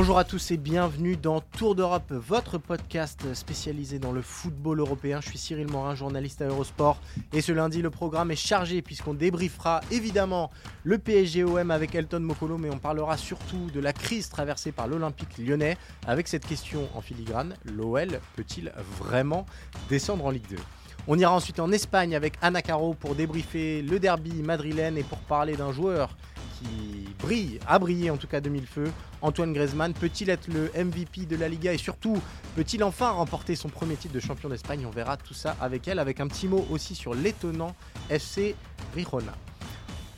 [0.00, 5.20] Bonjour à tous et bienvenue dans Tour d'Europe, votre podcast spécialisé dans le football européen.
[5.20, 6.98] Je suis Cyril Morin, journaliste à Eurosport.
[7.34, 10.50] Et ce lundi, le programme est chargé puisqu'on débriefera évidemment
[10.84, 15.36] le PSG-OM avec Elton Mokolo, mais on parlera surtout de la crise traversée par l'Olympique
[15.36, 19.44] lyonnais avec cette question en filigrane l'OL peut-il vraiment
[19.90, 20.56] descendre en Ligue 2
[21.08, 25.18] on ira ensuite en Espagne avec Anna Caro pour débriefer le derby madrilène et pour
[25.18, 26.16] parler d'un joueur
[27.18, 28.90] brille, a brillé en tout cas de mille feux.
[29.22, 31.72] Antoine Griezmann peut-il être le MVP de la Liga?
[31.72, 32.20] Et surtout
[32.56, 34.86] peut-il enfin remporter son premier titre de champion d'Espagne?
[34.86, 37.74] On verra tout ça avec elle, avec un petit mot aussi sur l'étonnant
[38.08, 38.54] FC
[38.94, 39.34] Rijona.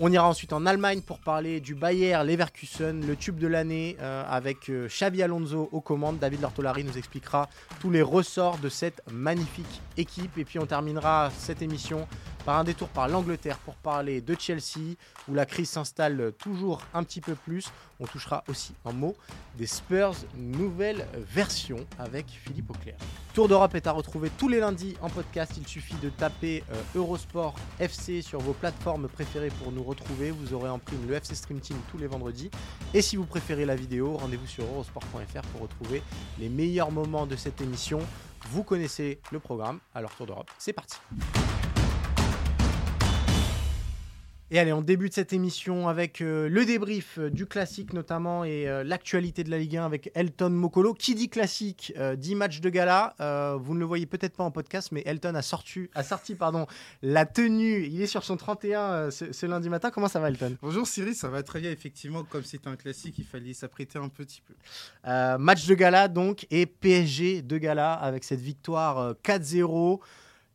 [0.04, 4.24] On ira ensuite en Allemagne pour parler du Bayer Leverkusen, le tube de l'année euh,
[4.28, 6.18] avec euh, Xavi Alonso aux commandes.
[6.18, 10.38] David Lortolari nous expliquera tous les ressorts de cette magnifique équipe.
[10.38, 12.08] Et puis on terminera cette émission
[12.44, 14.96] par un détour par l'Angleterre pour parler de Chelsea,
[15.28, 17.70] où la crise s'installe toujours un petit peu plus.
[18.00, 19.16] On touchera aussi un mot
[19.56, 22.96] des Spurs, nouvelle version avec Philippe Auclair.
[23.34, 25.52] Tour d'Europe est à retrouver tous les lundis en podcast.
[25.56, 30.30] Il suffit de taper euh, Eurosport FC sur vos plateformes préférées pour nous retrouver.
[30.30, 32.50] Vous aurez en prime le FC Stream Team tous les vendredis.
[32.92, 36.02] Et si vous préférez la vidéo, rendez-vous sur eurosport.fr pour retrouver
[36.38, 38.00] les meilleurs moments de cette émission.
[38.50, 40.96] Vous connaissez le programme, alors Tour d'Europe, c'est parti.
[44.54, 48.68] Et allez, on débute cette émission avec euh, le débrief euh, du classique notamment et
[48.68, 50.92] euh, l'actualité de la Ligue 1 avec Elton Mokolo.
[50.92, 53.14] Qui dit classique dit match de gala.
[53.62, 56.66] vous ne le voyez peut-être pas en podcast, mais Elton a sorti, a sorti pardon,
[57.00, 57.86] la tenue.
[57.86, 59.90] Il est sur son 31 ce, lundi matin.
[59.90, 60.58] Comment ça va, Elton?
[60.60, 61.70] Bonjour Cyril, ça va très bien.
[61.70, 64.52] Effectivement, comme c'est un classique, il fallait s'apprêter un petit peu.
[65.38, 70.00] match de gala donc et PSG de gala avec cette victoire 4-0.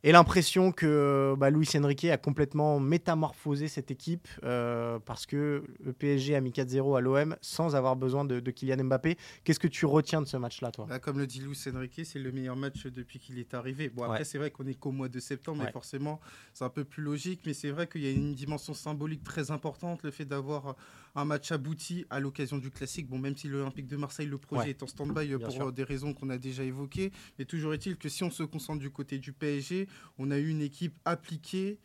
[0.03, 5.93] Et l'impression que bah, Luis Enrique a complètement métamorphosé cette équipe euh, parce que le
[5.93, 9.17] PSG a mis 4-0 à l'OM sans avoir besoin de, Kylian Mbappé.
[9.43, 10.85] Qu'est-ce que tu retiens de ce match-là, toi?
[10.87, 13.89] Bah, Comme le dit Luis Enrique, c'est le meilleur match depuis qu'il est arrivé.
[13.89, 16.19] Bon, après, c'est vrai qu'on est qu'au mois de septembre, mais forcément,
[16.53, 17.41] c'est un peu plus logique.
[17.45, 20.75] Mais c'est vrai qu'il y a une dimension symbolique très importante, le fait d'avoir
[21.17, 23.07] un match abouti à l'occasion du classique.
[23.07, 26.29] Bon, même si l'Olympique de Marseille, le projet est en stand-by pour des raisons qu'on
[26.29, 27.11] a déjà évoquées.
[27.39, 29.87] Mais toujours est-il que si on se concentre du côté du PSG,
[30.19, 31.79] on a eu une équipe appliquée.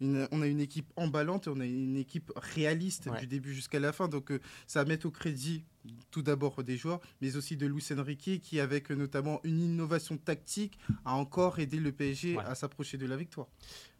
[0.00, 3.92] on a une équipe emballante et on a une équipe réaliste du début jusqu'à la
[3.92, 4.08] fin.
[4.08, 5.64] Donc, euh, ça met au crédit
[6.10, 10.78] tout d'abord des joueurs, mais aussi de Luis Enrique qui, avec notamment une innovation tactique,
[11.04, 13.48] a encore aidé le PSG à s'approcher de la victoire.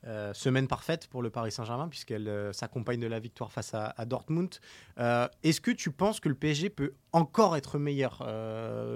[0.07, 3.93] Euh, semaine parfaite pour le Paris Saint-Germain puisqu'elle euh, s'accompagne de la victoire face à,
[4.07, 4.55] Dortmund.
[4.99, 8.25] Euh, est-ce que tu penses que le PSG peut encore être meilleur?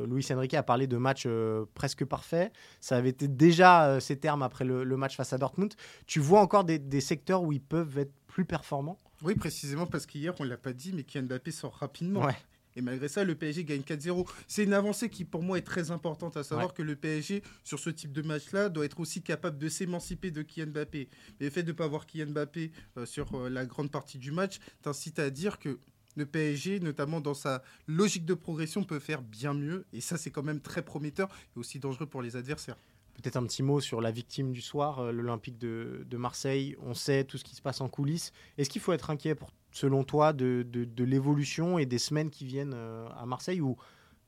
[0.06, 1.26] Luis Enrique a parlé de match
[1.74, 2.52] presque parfait.
[2.80, 5.74] Ça avait été déjà ces termes après le, match face à Dortmund.
[6.06, 8.98] Tu vois encore des, des secteurs où ils peuvent être plus performants?
[9.22, 12.24] Oui, précisément parce qu'hier, on ne l'a pas dit, mais Kylian Mbappé sort rapidement.
[12.24, 12.36] Ouais.
[12.76, 14.26] Et malgré ça, le PSG gagne 4-0.
[14.48, 17.78] C'est une avancée qui, pour moi, est très importante, à savoir que le PSG, sur
[17.78, 21.08] ce type de match-là, doit être aussi capable de s'émanciper de Kylian Mbappé.
[21.38, 24.18] Mais le fait de ne pas avoir Kylian Mbappé euh, sur euh, la grande partie
[24.18, 25.78] du match t'incite à dire que
[26.16, 29.86] le PSG, notamment dans sa logique de progression, peut faire bien mieux.
[29.92, 32.76] Et ça, c'est quand même très prometteur et aussi dangereux pour les adversaires.
[33.14, 36.76] Peut-être un petit mot sur la victime du soir, euh, l'Olympique de, de, Marseille.
[36.80, 38.32] On sait tout ce qui se passe en coulisses.
[38.56, 40.64] Est-ce qu'il faut être inquiet pour selon toi, de,
[40.98, 43.76] l'évolution et des semaines qui viennent euh, à Marseille où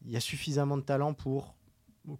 [0.04, 1.54] il y a suffisamment de talent pour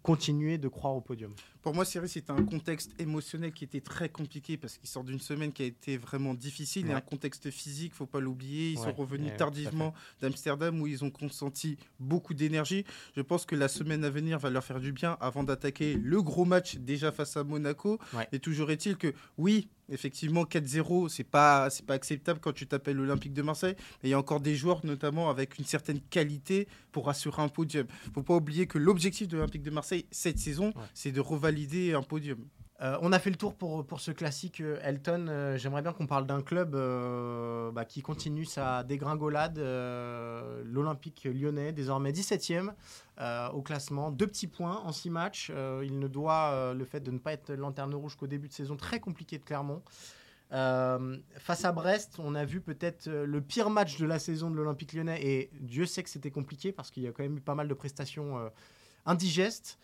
[0.01, 1.33] continuer de croire au podium?
[1.65, 5.19] Pour moi, Cyril, c'est un contexte émotionnel qui était très compliqué parce qu'il sort d'une
[5.19, 8.69] semaine qui a été vraiment difficile et un contexte physique, faut pas l'oublier.
[8.69, 12.85] Ils sont revenus tardivement d'Amsterdam où ils ont consenti beaucoup d'énergie.
[13.15, 16.21] Je pense que la semaine à venir va leur faire du bien avant d'attaquer le
[16.21, 17.97] gros match déjà face à Monaco.
[18.31, 22.97] Et toujours est-il que oui, effectivement 4-0 c'est pas c'est pas acceptable quand tu t'appelles
[22.97, 23.75] l'Olympique de Marseille.
[24.03, 27.49] Mais il y a encore des joueurs notamment avec une certaine qualité pour assurer un
[27.49, 27.87] podium.
[28.13, 31.54] Faut pas oublier que l'objectif de l'Olympique de Marseille cette saison c'est de revalider
[31.93, 32.39] un podium
[32.81, 35.27] Euh, on a fait le tour pour, pour ce classique euh, Elton.
[35.29, 36.71] Euh, j'aimerais bien qu'on parle d'un club
[37.73, 39.57] bah, qui continue sa dégringolade.
[40.65, 42.73] L'Olympique lyonnais, désormais 17e
[43.53, 44.11] au classement.
[44.11, 45.51] Deux petits points en six matchs.
[45.83, 48.75] il ne doit le fait de ne pas être lanterne rouge qu'au début de saison
[48.75, 49.81] très compliqué de Clermont.
[50.49, 54.93] face à Brest, on a vu peut-être le pire match de la saison de l'Olympique
[54.93, 55.25] lyonnais.
[55.25, 57.67] Et Dieu sait que c'était compliqué parce qu'il y a quand même eu pas mal
[57.69, 58.51] de prestations
[59.05, 59.79] indigestes.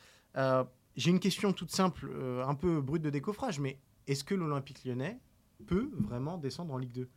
[0.95, 4.83] J'ai une question toute simple, euh, un peu brute de décoffrage, mais est-ce que l'Olympique
[4.83, 5.19] lyonnais
[5.67, 7.09] peut vraiment descendre en Ligue 2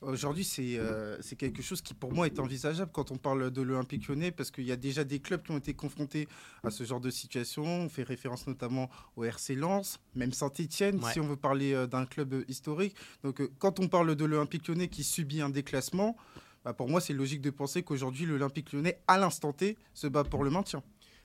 [0.00, 4.08] Aujourd'hui, euh, c'est quelque chose qui, pour moi, est envisageable quand on parle de l'Olympique
[4.08, 6.26] lyonnais, parce qu'il y a déjà des clubs qui ont été confrontés
[6.64, 7.64] à ce genre de situation.
[7.64, 12.04] On fait référence notamment au RC Lens, même Saint-Etienne, si on veut parler euh, d'un
[12.04, 12.96] club historique.
[13.22, 16.16] Donc, quand on parle de l'Olympique lyonnais qui subit un déclassement,
[16.64, 20.24] bah, pour moi, c'est logique de penser qu'aujourd'hui, l'Olympique lyonnais, à l'instant T, se bat
[20.24, 20.82] pour le maintien.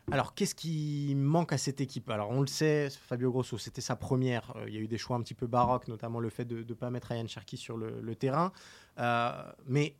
[0.09, 2.09] Alors, qu'est-ce qui manque à cette équipe?
[2.09, 4.54] Alors, on le sait, Fabio Grosso, c'était sa première.
[4.56, 6.63] Euh, il y a eu des choix un petit peu baroques, notamment le fait de
[6.63, 8.54] ne pas mettre Ryan Cherky sur le, terrain.
[9.00, 9.31] Euh,
[9.68, 9.95] mais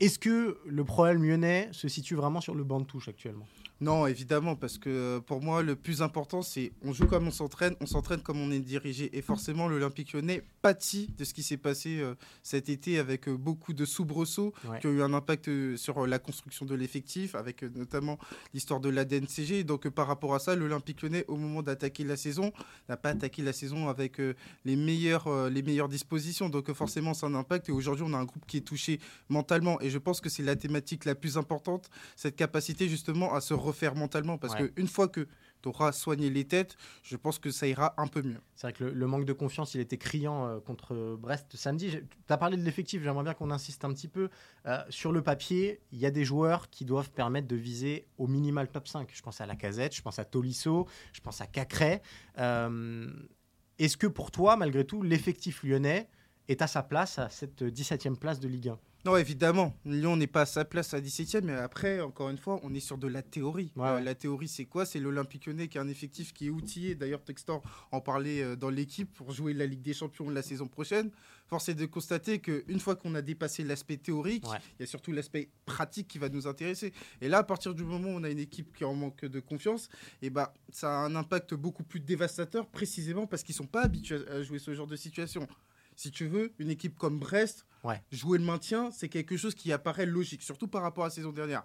[0.00, 3.46] est-ce que le problème lyonnais se situe vraiment sur le banc de touche actuellement?
[3.80, 7.30] Non, évidemment, parce que euh, pour moi, le plus important, c'est on joue comme on
[7.30, 9.14] s'entraîne, on s'entraîne comme on est dirigé.
[9.16, 13.36] Et forcément, l'Olympique lyonnais pâtit de ce qui s'est passé euh, cet été avec euh,
[13.36, 18.18] beaucoup de soubresauts qui ont eu un impact sur la construction de l'effectif, avec notamment
[18.54, 19.64] l'histoire de l'ADNCG.
[19.64, 22.52] Donc, par rapport à ça, l'Olympique lyonnais, au moment d'attaquer la saison,
[22.88, 24.20] n'a pas attaqué la saison avec
[24.64, 26.48] les, meilleures, les meilleures dispositions.
[26.48, 27.68] Donc, forcément, c'est un impact.
[27.68, 29.80] Et aujourd'hui, on a un groupe qui est touché mentalement.
[29.82, 33.54] Et je pense que c'est la thématique la plus importante, cette capacité justement à se
[33.66, 34.38] refaire mentalement.
[34.38, 35.26] Parce qu'une fois que
[35.62, 38.40] tu auras soigné les têtes, je pense que ça ira un peu mieux.
[38.54, 41.90] C'est vrai que le, manque de confiance, il était criant euh, contre Brest samedi.
[41.90, 44.28] Tu as parlé de l'effectif, j'aimerais bien qu'on insiste un petit peu.
[44.66, 48.26] Euh, sur le papier, il y a des joueurs qui doivent permettre de viser au
[48.26, 49.10] minimal top 5.
[49.12, 52.02] Je pense à la casette je pense à Tolisso, je pense à Cacré.
[52.38, 53.10] Euh,
[53.78, 56.08] est-ce que pour toi, malgré tout, l'effectif lyonnais
[56.48, 59.72] est à sa place à cette 17e place de Ligue 1 non, évidemment.
[59.84, 62.80] Lyon n'est pas à sa place à 17e, mais après, encore une fois, on est
[62.80, 63.70] sur de la théorie.
[63.78, 64.84] Euh, la théorie, c'est quoi?
[64.84, 66.96] C'est l'Olympique lyonnais qui a un effectif qui est outillé.
[66.96, 67.62] D'ailleurs, Textor
[67.92, 71.12] en parlait euh, dans l'équipe pour jouer la Ligue des Champions la saison prochaine.
[71.46, 75.12] Force est de constater qu'une fois qu'on a dépassé l'aspect théorique, il y a surtout
[75.12, 76.92] l'aspect pratique qui va nous intéresser.
[77.20, 79.38] Et là, à partir du moment où on a une équipe qui en manque de
[79.38, 79.88] confiance,
[80.20, 83.66] et eh ben, ça a un impact beaucoup plus dévastateur, précisément parce qu'ils ne sont
[83.68, 85.46] pas habitués à jouer ce genre de situation
[85.96, 87.66] si tu veux, une équipe comme Brest,
[88.10, 91.32] jouer le maintien, c'est quelque chose qui apparaît logique, surtout par rapport à la saison
[91.32, 91.64] dernière.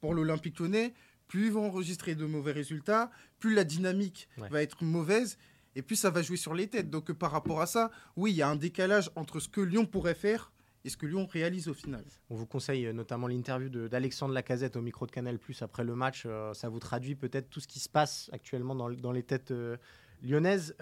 [0.00, 0.94] Pour l'Olympique lyonnais,
[1.28, 5.38] plus ils vont enregistrer de mauvais résultats, plus la dynamique va être mauvaise
[5.76, 6.90] et plus ça va jouer sur les têtes.
[6.90, 9.86] Donc par rapport à ça, oui, il y a un décalage entre ce que Lyon
[9.86, 10.52] pourrait faire
[10.84, 12.04] et ce que Lyon réalise au final.
[12.30, 15.94] On vous conseille euh, notamment l'interview d'Alexandre Lacazette au micro de Canal Plus après le
[15.94, 16.24] match.
[16.26, 19.76] Euh, ça vous traduit peut-être tout ce qui se passe actuellement dans, les têtes euh,
[20.22, 20.74] lyonnaises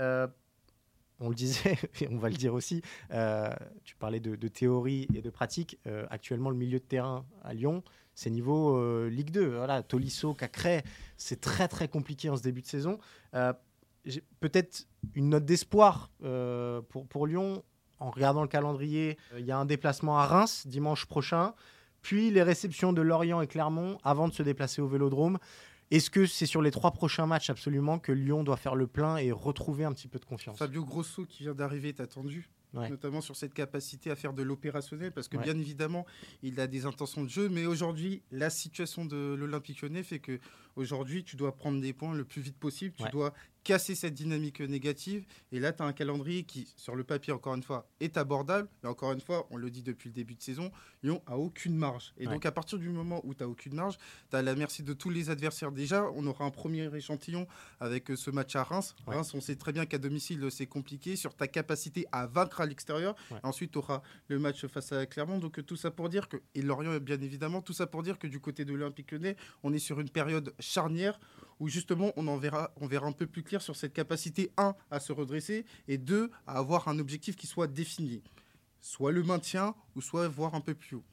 [1.21, 2.83] on le disait, et on va le dire aussi,
[3.13, 3.49] euh,
[3.85, 5.79] tu parlais de, théorie et de pratique.
[5.87, 7.83] Euh, actuellement, le milieu de terrain à Lyon,
[8.15, 9.57] c'est niveau euh, Ligue 2.
[9.57, 10.83] Voilà, Tolisso, Cacré,
[11.17, 12.99] c'est très très compliqué en ce début de saison.
[14.41, 16.11] Peut-être une note d'espoir
[16.89, 17.63] pour, pour Lyon.
[18.01, 21.55] En regardant le calendrier, il y a un déplacement à Reims dimanche prochain,
[22.01, 25.39] puis les réceptions de Lorient et Clermont avant de se déplacer au Vélodrome.
[25.91, 29.17] Est-ce que c'est sur les trois prochains matchs absolument que Lyon doit faire le plein
[29.17, 30.59] et retrouver un petit peu de confiance?
[30.59, 35.13] Fabio Grosso qui vient d'arriver est attendu notamment sur cette capacité à faire de l'opérationnel,
[35.13, 36.07] parce que bien évidemment,
[36.43, 40.39] il a des intentions de jeu, mais aujourd'hui, la situation de l'Olympique lyonnais fait que
[40.77, 43.33] aujourd'hui, tu dois prendre des points le plus vite possible, tu dois
[43.69, 45.27] casser cette dynamique négative.
[45.53, 48.67] Et là, tu as un calendrier qui, sur le papier, encore une fois, est abordable.
[48.83, 50.73] Mais encore une fois, on le dit depuis le début de saison,
[51.03, 52.15] Lyon a aucune marge.
[52.17, 53.99] Et donc, à partir du moment où tu n'as aucune marge,
[54.31, 55.71] tu as la merci de tous les adversaires.
[55.71, 57.47] Déjà, on aura un premier échantillon
[57.79, 58.97] avec euh, ce match à Reims.
[59.07, 61.15] Reims, on sait très bien qu'à domicile, c'est compliqué.
[61.17, 63.17] Sur ta capacité à vaincre à l'extérieur.
[63.43, 65.37] Ensuite, tu auras le match face à Clermont.
[65.37, 68.29] Donc, tout ça pour dire que, et Lorient, bien évidemment, tout ça pour dire que
[68.29, 71.21] du côté de l'Olympique lyonnais, on est sur une période charnière
[71.61, 75.65] où justement on verra, un peu plus clair sur cette capacité, un, à se redresser,
[75.87, 78.23] et deux, à avoir un objectif qui soit défini.
[78.81, 81.05] Soit le maintien, ou soit voir un peu plus haut.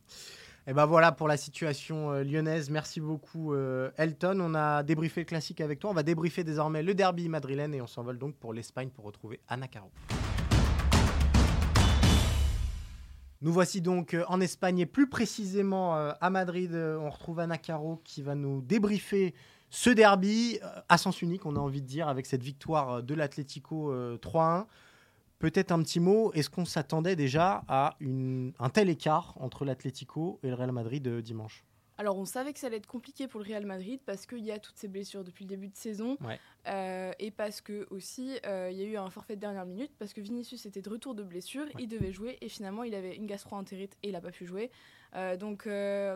[0.67, 2.71] Et ben voilà pour la situation euh, lyonnaise.
[2.71, 4.39] Merci beaucoup euh, Elton.
[4.41, 5.91] On a débriefé le classique avec toi.
[5.91, 9.39] On va débriefer désormais le derby madrilène et on s'envole donc pour l'Espagne pour retrouver
[9.47, 9.91] Anna Caro.
[13.41, 16.73] Nous voici donc euh, en Espagne et plus précisément à Madrid.
[16.73, 19.35] On retrouve Anna Caro qui va nous débriefer
[19.75, 23.01] ce derby euh, à sens unique, on a envie de dire, avec cette victoire euh,
[23.01, 24.61] de l'Atlético 3-1.
[24.61, 24.63] Euh,
[25.37, 30.47] Peut-être un petit mot, est-ce qu'on s'attendait déjà à un tel écart entre l'Atlético et
[30.47, 31.65] le Real Madrid dimanche?
[31.97, 34.51] Alors on savait que ça allait être compliqué pour le Real Madrid parce qu'il y
[34.51, 36.17] a toutes ces blessures depuis le début de saison.
[36.67, 39.91] Euh, et parce que aussi euh, il y a eu un forfait de dernière minute
[39.97, 43.15] parce que Vinicius était de retour de blessure, il devait jouer et finalement il avait
[43.15, 44.71] une gastro-entérite et il n'a pas pu jouer.
[45.15, 45.67] Euh, donc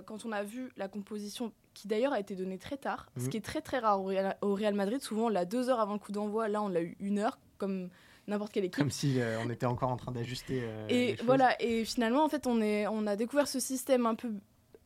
[0.06, 3.30] quand on a vu la composition qui d'ailleurs a été donnée très tard, ce mhm.
[3.30, 6.00] qui est très très rare au Real, Madrid, souvent on l'a deux heures avant le
[6.00, 7.90] coup d'envoi, là on l'a eu une heure comme
[8.28, 8.78] n'importe quelle équipe.
[8.78, 10.64] Comme si on était encore en train d'ajuster.
[10.88, 14.32] et voilà, et finalement, en fait, on, est, on a découvert ce système un peu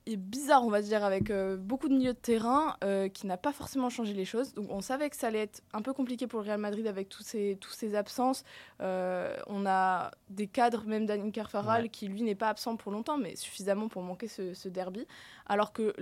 [0.05, 3.37] est bizarre, on va dire, avec euh, beaucoup de milieux de terrain euh, qui n'a
[3.37, 4.53] pas forcément changé les choses.
[4.53, 7.09] Donc on savait que ça allait être un peu compliqué pour le Real Madrid avec
[7.09, 8.43] tous ces, tous ces absences.
[8.81, 13.17] Euh, on a des cadres, même Daniel Carfaral, qui lui n'est pas absent pour longtemps,
[13.17, 15.07] mais suffisamment pour manquer ce, derby.
[15.45, 15.93] Alors que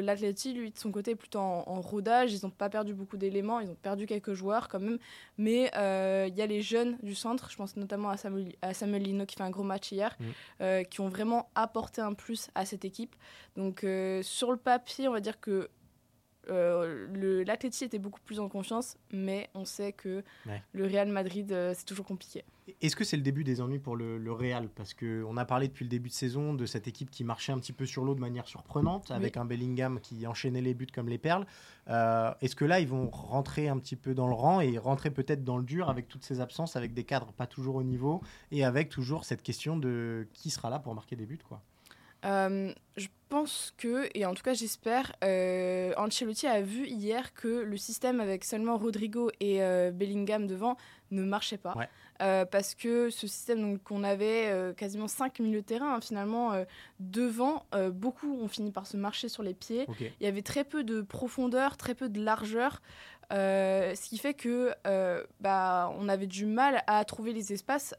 [0.00, 2.32] l'Atleti, lui, de son côté, est plutôt en, rodage.
[2.32, 4.98] Ils n'ont pas perdu beaucoup d'éléments, ils ont perdu quelques joueurs quand même.
[5.38, 9.02] Mais il y a les jeunes du centre, je pense notamment à Samuel, à Samuel
[9.02, 10.84] Lino qui fait un gros match hier, mm.
[10.84, 13.14] qui ont vraiment apporté un plus à cette équipe.
[13.56, 15.68] Donc euh, sur le papier, on va dire que
[16.48, 20.24] euh, l'Atleti était beaucoup plus en confiance, mais on sait que
[20.72, 22.44] le Real Madrid, euh, c'est toujours compliqué.
[22.80, 24.68] Est-ce que c'est le début des ennuis pour le, Real?
[24.68, 27.58] Parce qu'on a parlé depuis le début de saison de cette équipe qui marchait un
[27.58, 31.08] petit peu sur l'eau de manière surprenante, avec un Bellingham qui enchaînait les buts comme
[31.08, 31.46] les perles.
[31.88, 35.44] Est-ce que là, ils vont rentrer un petit peu dans le rang et rentrer peut-être
[35.44, 38.22] dans le dur avec toutes ces absences, avec des cadres pas toujours au niveau,
[38.52, 41.60] et avec toujours cette question de qui sera là pour marquer des buts quoi?
[42.24, 47.48] Euh, je pense que, et en tout cas j'espère, euh, Ancelotti a vu hier que
[47.48, 50.76] le système avec seulement Rodrigo et euh, Bellingham devant
[51.10, 51.74] ne marchait pas.
[52.18, 56.52] parce que ce système qu'on avait quasiment 5 milieux de terrain, hein, finalement,
[57.00, 59.86] devant, beaucoup ont fini par se marcher sur les pieds.
[59.98, 62.80] Il y avait très peu de profondeur, très peu de largeur.
[63.30, 64.72] ce qui fait que
[65.40, 67.94] bah, on avait du mal à trouver les espaces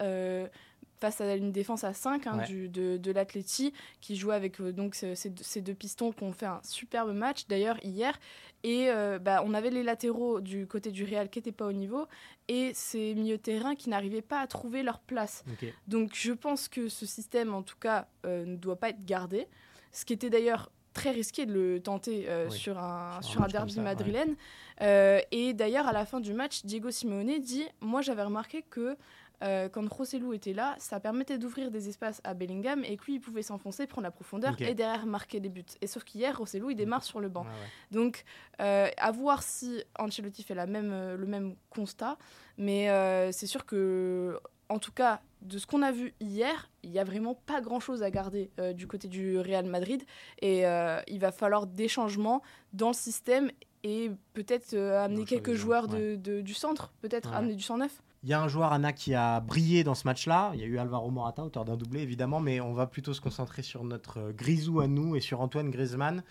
[1.02, 4.72] face à une défense à 5 hein, du, de, de l'Atleti qui joue avec euh,
[4.72, 8.18] donc ces, deux pistons qui ont fait un superbe match d'ailleurs hier
[8.64, 11.72] et euh, bah, on avait les latéraux du côté du Real qui n'étaient pas au
[11.72, 12.06] niveau
[12.48, 15.44] et ces milieux terrain qui n'arrivaient pas à trouver leur place.
[15.88, 19.48] Donc je pense que ce système en tout cas euh, ne doit pas être gardé.
[19.92, 24.36] Ce qui était d'ailleurs très risqué de le tenter sur un, sur, un, derby madrilène.
[24.82, 28.98] et d'ailleurs, à la fin du match, Diego Simeone dit Moi, j'avais remarqué que
[29.44, 33.16] euh, quand Rossellou était là, ça permettait d'ouvrir des espaces à Bellingham et que lui,
[33.16, 35.66] il pouvait s'enfoncer, prendre la profondeur et derrière marquer des buts.
[35.82, 37.46] Et sauf qu'hier, Rossellou, il démarre sur le banc.
[37.92, 38.24] Donc,
[38.62, 42.18] euh, à voir si Ancelotti fait la même, euh, le même constat.
[42.58, 42.88] Mais
[43.32, 47.04] c'est sûr que, en tout cas, de ce qu'on a vu hier, il n'y a
[47.04, 50.04] vraiment pas grand-chose à garder du côté du Real Madrid.
[50.42, 52.44] Et il va falloir des changements
[52.74, 53.50] dans le système
[53.84, 58.02] et peut-être amener quelques joueurs de, du centre, peut-être amener du 109.
[58.24, 60.52] Il y a un joueur, Anna, qui a brillé dans ce match-là.
[60.54, 63.22] Il y a eu Alvaro Morata, auteur d'un doublé, évidemment, mais on va plutôt se
[63.22, 66.24] concentrer sur notre euh, grisou à nous et sur Antoine Griezmann,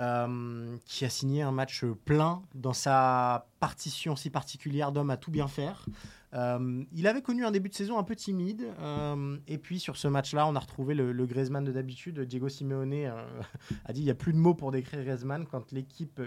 [0.00, 5.30] euh, qui a signé un match plein dans sa partition si particulière d'homme à tout
[5.30, 5.86] bien faire.
[6.32, 8.66] Euh, il avait connu un début de saison un peu timide.
[8.80, 12.20] Euh, et puis sur ce match-là, on a retrouvé le, le Griezmann de d'habitude.
[12.20, 13.40] Diego Simeone euh,
[13.84, 15.46] a dit il n'y a plus de mots pour décrire Griezmann.
[15.46, 15.64] Quand,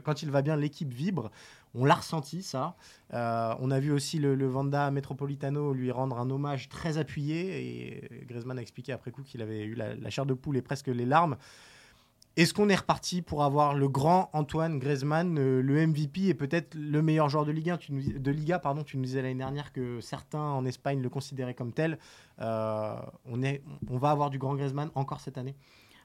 [0.03, 1.31] quand il va bien, l'équipe vibre.
[1.75, 2.75] On l'a ressenti, ça.
[3.11, 7.65] on a vu aussi le, Vanda Metropolitano lui rendre un hommage très appuyé.
[7.65, 10.87] Et Griezmann a expliqué après coup qu'il avait eu la chair de poule et presque
[10.87, 11.35] les larmes.
[12.35, 16.73] Est-ce qu'on est reparti pour avoir le grand Antoine Griezmann, euh, le MVP et peut-être
[16.73, 19.71] le meilleur joueur de Ligue tu nous, de Liga pardon, Tu nous disais l'année dernière
[19.71, 21.99] que certains en Espagne le considéraient comme tel.
[22.41, 23.39] Euh, on,
[23.87, 25.55] on va avoir du grand Griezmann encore cette année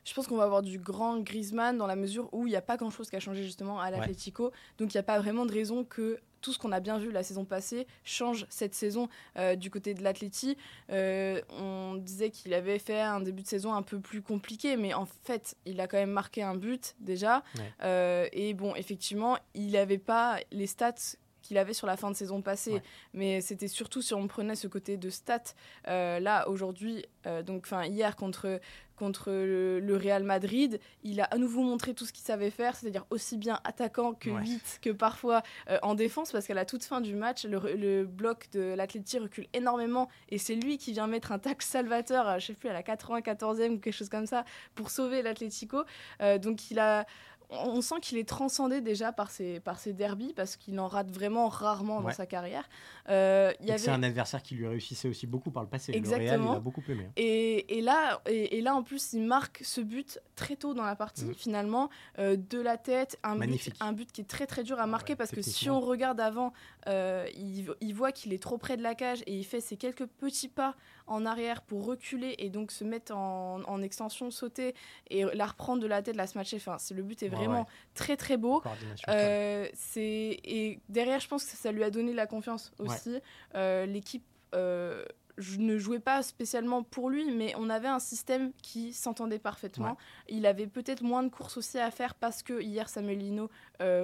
[0.09, 2.62] je pense qu'on va avoir du grand Griezmann dans la mesure où il n'y a
[2.62, 4.53] pas grand-chose qui a changé justement à l'Atlético.
[4.79, 7.11] Donc il n'y a pas vraiment de raison que tout ce qu'on a bien vu
[7.11, 10.57] la saison passée change cette saison euh, du côté de l'Atleti.
[10.91, 14.95] Euh, on disait qu'il avait fait un début de saison un peu plus compliqué, mais
[14.95, 17.43] en fait, il a quand même marqué un but déjà.
[17.83, 22.17] Euh, et bon, effectivement, il n'avait pas les stats qu'il avait sur la fin de
[22.17, 22.81] saison passée.
[23.12, 25.55] Mais c'était surtout si on prenait ce côté de stats.
[25.87, 27.05] là, aujourd'hui,
[27.45, 28.61] donc enfin hier contre
[28.99, 30.81] contre le, Real Madrid.
[31.02, 34.31] Il a à nouveau montré tout ce qu'il savait faire, c'est-à-dire aussi bien attaquant que
[34.40, 38.49] vite que parfois euh, en défense, parce qu'à la toute fin du match, le, bloc
[38.52, 42.47] de l'Atleti recule énormément et c'est lui qui vient mettre un tac salvateur, euh, je
[42.47, 45.85] sais plus, à la 94e ou quelque chose comme ça, pour sauver l'Atletico.
[46.21, 47.07] Euh, donc il a
[47.50, 51.11] on sent qu'il est transcendé déjà par ses, par ses derbies parce qu'il en rate
[51.11, 52.69] vraiment rarement dans sa carrière.
[53.09, 55.93] Euh, C'est un adversaire qui lui réussissait aussi beaucoup par le passé.
[55.95, 56.50] Exactement.
[56.50, 57.05] Le il a beaucoup aimé.
[57.07, 57.12] Hein.
[57.17, 60.97] Et, et, là, et, là, en plus, il marque ce but très tôt dans la
[60.97, 61.35] partie, mm.
[61.35, 61.88] finalement,
[62.19, 63.19] euh, de la tête.
[63.23, 65.81] Un but, un but qui est très très dur à marquer parce que si on
[65.81, 66.52] regarde avant,
[66.87, 69.76] euh, il, il, voit qu'il est trop près de la cage et il fait ses
[69.76, 70.75] quelques petits pas
[71.09, 74.75] en arrière pour reculer et donc se mettre en, extension, sauter
[75.11, 76.57] et la reprendre de la tête, la smasher.
[76.57, 78.62] Enfin, le but est vraiment très très beau.
[79.09, 83.19] Euh, et derrière, je pense que ça lui a donné la confiance aussi.
[83.55, 84.25] Euh, l'équipe
[84.55, 85.05] euh,
[85.59, 89.97] ne jouais pas spécialement pour lui, mais on avait un système qui s'entendait parfaitement.
[90.29, 93.50] Il avait peut-être moins de courses aussi à faire parce que hier, Samuel Lino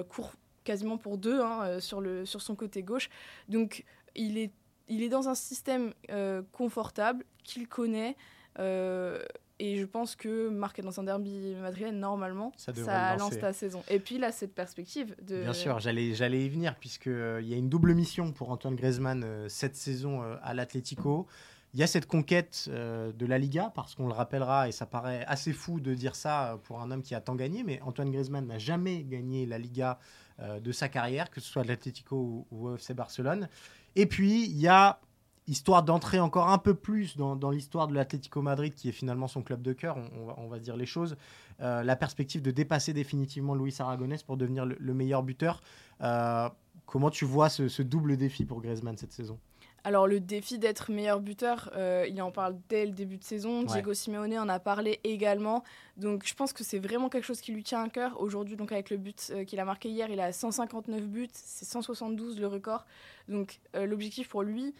[0.09, 0.33] court
[0.63, 3.09] quasiment pour deux hein, sur, le, sur son côté gauche.
[3.49, 3.83] Donc,
[4.15, 4.51] il est
[4.87, 8.15] il est dans un système euh, confortable qu'il connaît.
[8.59, 9.23] Euh,
[9.57, 13.83] et je pense que marquer dans un derby madrilène, normalement, ça, lance ta saison.
[13.89, 15.41] Et puis là, cette perspective de...
[15.43, 18.75] Bien sûr, j'allais, j'allais y venir, puisqu'il euh, y a une double mission pour Antoine
[18.75, 21.25] Griezmann cette saison à l'Atlético.
[21.73, 25.25] Il y a cette conquête de la Liga, parce qu'on le rappellera, et ça paraît
[25.27, 28.47] assez fou de dire ça pour un homme qui a tant gagné, mais Antoine Griezmann
[28.47, 29.99] n'a jamais gagné la Liga
[30.39, 33.49] de sa carrière, que ce soit l'Atlético ou, ou au FC Barcelone.
[33.95, 34.99] Et puis, il y a,
[35.47, 39.41] histoire d'entrer encore un peu plus dans, l'histoire de l'Atlético Madrid, qui est finalement son
[39.41, 39.97] club de cœur,
[40.37, 41.15] on, va, dire les choses,
[41.61, 45.61] euh, la perspective de dépasser définitivement Luis Aragonés pour devenir le, meilleur buteur.
[46.01, 46.49] Euh,
[46.85, 49.39] comment tu vois ce double défi pour Griezmann cette saison?
[49.85, 53.61] Alors le défi d'être meilleur buteur, euh, il en parle dès le début de saison.
[53.61, 55.63] Diego Simeone en a parlé également.
[55.95, 58.19] Donc je pense que c'est vraiment quelque chose qui lui tient à cœur.
[58.19, 61.65] Aujourd'hui, donc avec le but euh, qu'il a marqué hier, il a 159 buts, c'est
[61.65, 62.87] 172 le record.
[63.29, 64.73] Donc euh, l'objectif pour lui,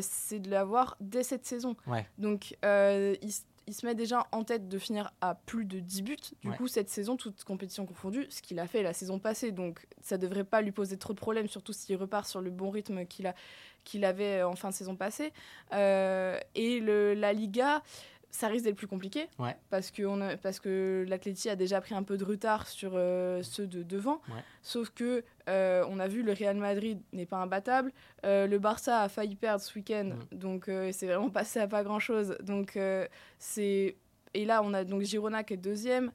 [0.00, 1.74] c'est de l'avoir dès cette saison.
[2.18, 3.30] Donc il,
[3.66, 6.68] il se met déjà en tête de finir à plus de 10 buts, du coup,
[6.68, 9.52] cette saison, toute compétition confondue, ce qu'il a fait la saison passée.
[9.52, 12.50] Donc, ça ne devrait pas lui poser trop de problèmes, surtout s'il repart sur le
[12.50, 13.34] bon rythme qu'il a,
[13.84, 15.32] qu'il avait en fin de saison passée.
[15.72, 17.82] Euh, et le, la Liga,
[18.34, 19.28] ça risque d'être plus compliqué
[19.70, 22.92] parce que, on a, parce que l'Atleti a déjà pris un peu de retard sur
[22.94, 24.20] euh, ceux de devant.
[24.62, 27.92] Sauf que euh, on a vu le Real Madrid n'est pas imbattable.
[28.24, 32.36] le Barça a failli perdre ce week-end, donc c'est vraiment passé à pas grand-chose.
[32.42, 32.78] Donc
[33.38, 33.96] c'est
[34.36, 36.10] et là on a donc Girona qui est deuxième.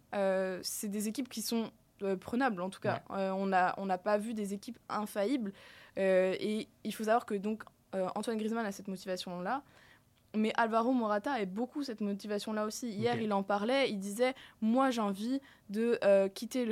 [0.61, 1.71] c'est des équipes qui sont
[2.19, 3.01] prenables en tout cas.
[3.09, 5.53] on n'a on pas vu des équipes infaillibles.
[5.99, 7.63] Euh, et il faut savoir que donc
[7.95, 9.63] euh, Antoine Griezmann a cette motivation-là.
[10.35, 12.89] Mais Alvaro Morata a beaucoup cette motivation-là aussi.
[12.89, 16.65] Hier, il en parlait, il disait Moi, j'ai envie de euh, quitter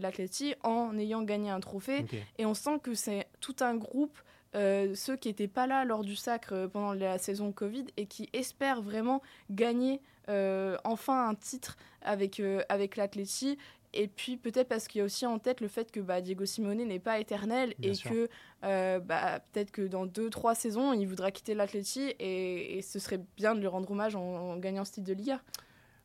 [0.00, 2.04] l'Atleti en ayant gagné un trophée.
[2.38, 4.16] Et on sent que c'est tout un groupe,
[4.54, 8.82] ceux qui n'étaient pas là lors du sacre pendant la saison Covid et qui espèrent
[8.82, 13.58] vraiment gagner enfin un titre avec, avec l'Atleti
[13.94, 16.44] et puis peut-être parce qu'il y a aussi en tête le fait que bah, Diego
[16.44, 18.28] Simone n'est pas éternel et que
[18.64, 23.20] euh, bah, peut-être que dans deux, trois saisons, il voudra quitter l'Atleti et, ce serait
[23.36, 25.40] bien de lui rendre hommage en, gagnant ce titre de Liga.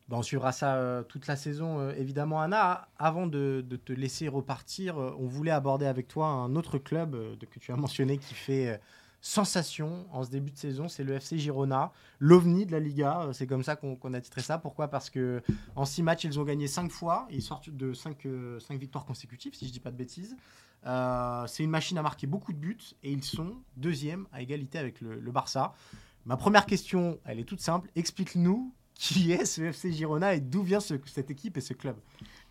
[0.08, 2.42] Bah, on suivra ça euh, toute la saison, euh, évidemment.
[2.42, 7.16] Anna, avant de, de, te laisser repartir, on voulait aborder avec toi un autre club
[7.52, 8.80] que tu as mentionné qui fait
[9.22, 13.22] sensation en ce début de saison, c'est le FC Girona, l'ovni de la Liga.
[13.22, 14.58] Euh, c'est comme ça qu'on a titré ça.
[14.58, 14.88] Pourquoi?
[14.88, 15.42] Parce que
[15.76, 17.28] en six matchs, ils ont gagné cinq fois.
[17.30, 20.36] Ils sortent de cinq, euh, cinq victoires consécutives, si je ne dis pas de bêtises.
[20.86, 24.78] Euh, c'est une machine à marquer beaucoup de buts et ils sont deuxième à égalité
[24.78, 25.74] avec le, Barça.
[26.26, 27.90] Ma première question, elle est toute simple.
[27.96, 31.98] Explique-nous qui est ce FC Girona et d'où vient cette équipe et ce club?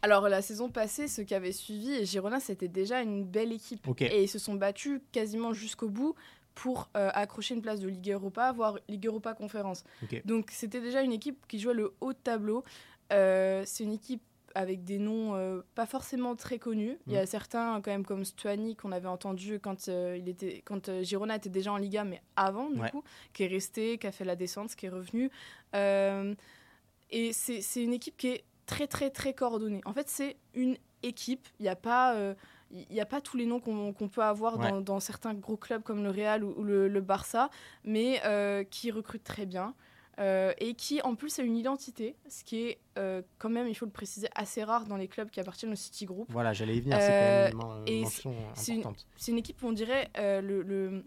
[0.00, 3.86] Alors la saison passée, ce qui avait suivi, Girona, c'était déjà une belle équipe.
[4.00, 6.14] Et ils se sont battus quasiment jusqu'au bout
[6.58, 9.84] pour euh, accrocher une place de Ligue Europa, voire Ligue Europa Conférence.
[10.24, 12.64] Donc c'était déjà une équipe qui jouait le haut de tableau.
[13.12, 14.22] Euh, c'est une équipe
[14.56, 16.98] avec des noms euh, pas forcément très connus.
[17.06, 17.26] Il y a mm.
[17.26, 21.72] certains quand même comme Stuani qu'on avait entendu quand il était quand Girona était déjà
[21.72, 24.86] en Liga mais avant du coup, qui est resté, qui a fait la descente, qui
[24.86, 25.30] est revenu.
[25.74, 29.80] et c'est une équipe qui est très très très coordonnée.
[29.84, 31.46] En fait, c'est une équipe.
[31.60, 32.34] Il n'y a pas
[32.70, 36.02] il n'y a pas tous les noms qu'on peut avoir dans, certains gros clubs comme
[36.02, 37.50] le Real ou, le, Barça,
[37.84, 39.74] mais euh, qui recrutent très bien.
[40.18, 43.74] Euh, et qui en plus a une identité, ce qui est euh, quand même, il
[43.76, 46.26] faut le préciser, assez rare dans les clubs qui appartiennent au City Group.
[46.30, 49.06] Voilà, j'allais y venir, c'est quand même une mention importante.
[49.14, 51.04] C'est une, équipe où on dirait le,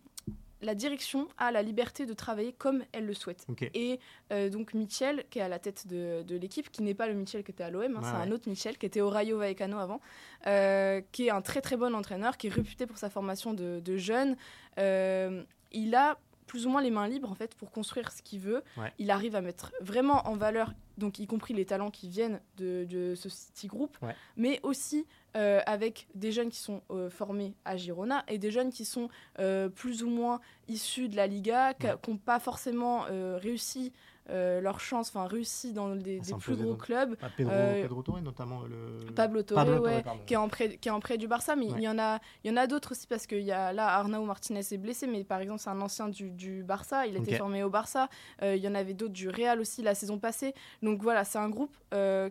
[0.61, 3.45] la direction a la liberté de travailler comme elle le souhaite.
[3.73, 3.99] Et
[4.31, 7.43] euh, donc Michel, qui est à la tête de, l'équipe, qui n'est pas le Michel
[7.43, 10.01] qui était à l'OM, hein, c'est un autre Michel qui était au Rayo Vallecano avant,
[10.47, 13.97] euh, qui est un très très bon entraîneur, qui est réputé pour sa formation de,
[13.97, 14.37] jeunes.
[14.77, 18.39] Euh, il a plus ou moins les mains libres en fait pour construire ce qu'il
[18.39, 18.63] veut.
[18.99, 23.13] Il arrive à mettre vraiment en valeur, donc y compris les talents qui viennent de,
[23.15, 23.97] ce City Group,
[24.37, 28.71] mais aussi euh, avec des jeunes qui sont euh, formés à Girona et des jeunes
[28.71, 29.09] qui sont
[29.39, 33.05] euh, plus ou moins issus de la Liga, qui n'ont pas forcément
[33.37, 33.91] réussi
[34.29, 37.17] euh, leur chance, enfin réussi dans des, plus gros clubs.
[37.21, 39.11] Ah, Pedro, euh, Pedro Torre, notamment le...
[39.13, 41.81] Pablo Torre, ouais, qui, est en prêt, qui est en prêt du Barça, mais il
[41.81, 44.23] y en a, il y en a d'autres aussi parce qu'il y a là Arnaud
[44.23, 47.35] Martinez est blessé, mais par exemple c'est un ancien du, du, Barça, il a été
[47.35, 48.09] formé au Barça.
[48.43, 50.53] Euh, il y en avait d'autres du Real aussi la saison passée.
[50.83, 51.75] Donc voilà, c'est un groupe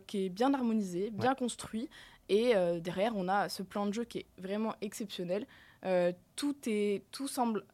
[0.06, 1.90] qui est bien harmonisé, bien construit,
[2.28, 5.44] et derrière on a ce plan de jeu qui est vraiment exceptionnel.
[6.36, 7.64] tout est, tout semble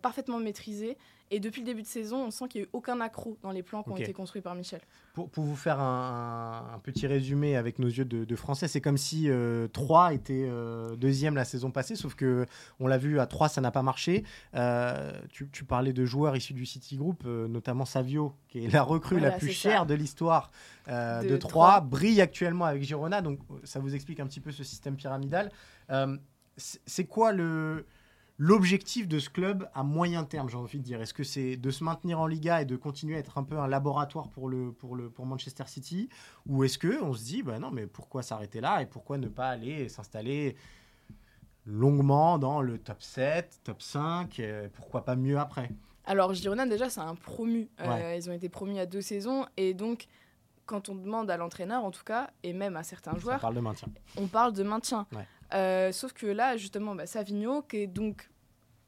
[0.00, 0.96] parfaitement maîtrisé
[1.34, 3.50] et depuis le début de saison, on sent qu'il n'y a eu aucun accro dans
[3.50, 4.80] les plans qui ont été construits par Michel.
[5.14, 9.28] Pour, pour vous faire un, petit résumé avec nos yeux de, français, c'est comme si
[9.28, 12.46] euh, 3 était euh, deuxième la saison passée, sauf que
[12.78, 14.22] on l'a vu à 3, ça n'a pas marché.
[14.54, 18.82] Euh, tu, parlais de joueurs issus du City Group, euh, notamment Savio, qui est la
[18.82, 20.52] recrue la plus chère de l'histoire
[20.86, 24.62] de, de 3, brille actuellement avec Girona, donc ça vous explique un petit peu ce
[24.62, 25.50] système pyramidal.
[26.56, 27.86] c'est quoi le
[28.38, 31.70] l'objectif de ce club à moyen terme, j'ai envie de dire Est-ce que c'est de
[31.70, 34.72] se maintenir en Liga et de continuer à être un peu un laboratoire pour, le,
[34.72, 36.08] pour, le, pour Manchester City?
[36.46, 39.28] Ou est-ce que on se dit, bah non, mais pourquoi s'arrêter là et pourquoi ne
[39.28, 40.56] pas aller s'installer
[41.66, 44.42] longuement dans le top 7, top 5
[44.74, 45.70] Pourquoi pas mieux après?
[46.06, 47.68] Alors, Girona, déjà, c'est un promu.
[47.80, 50.06] Euh, ils ont été promus à deux saisons et donc
[50.66, 53.54] quand on demande à l'entraîneur, en tout cas, et même à certains joueurs, on parle
[53.54, 53.88] de maintien.
[54.16, 55.06] On parle de maintien.
[55.52, 58.28] Euh, sauf que là, justement, bah, Savigno, qui est donc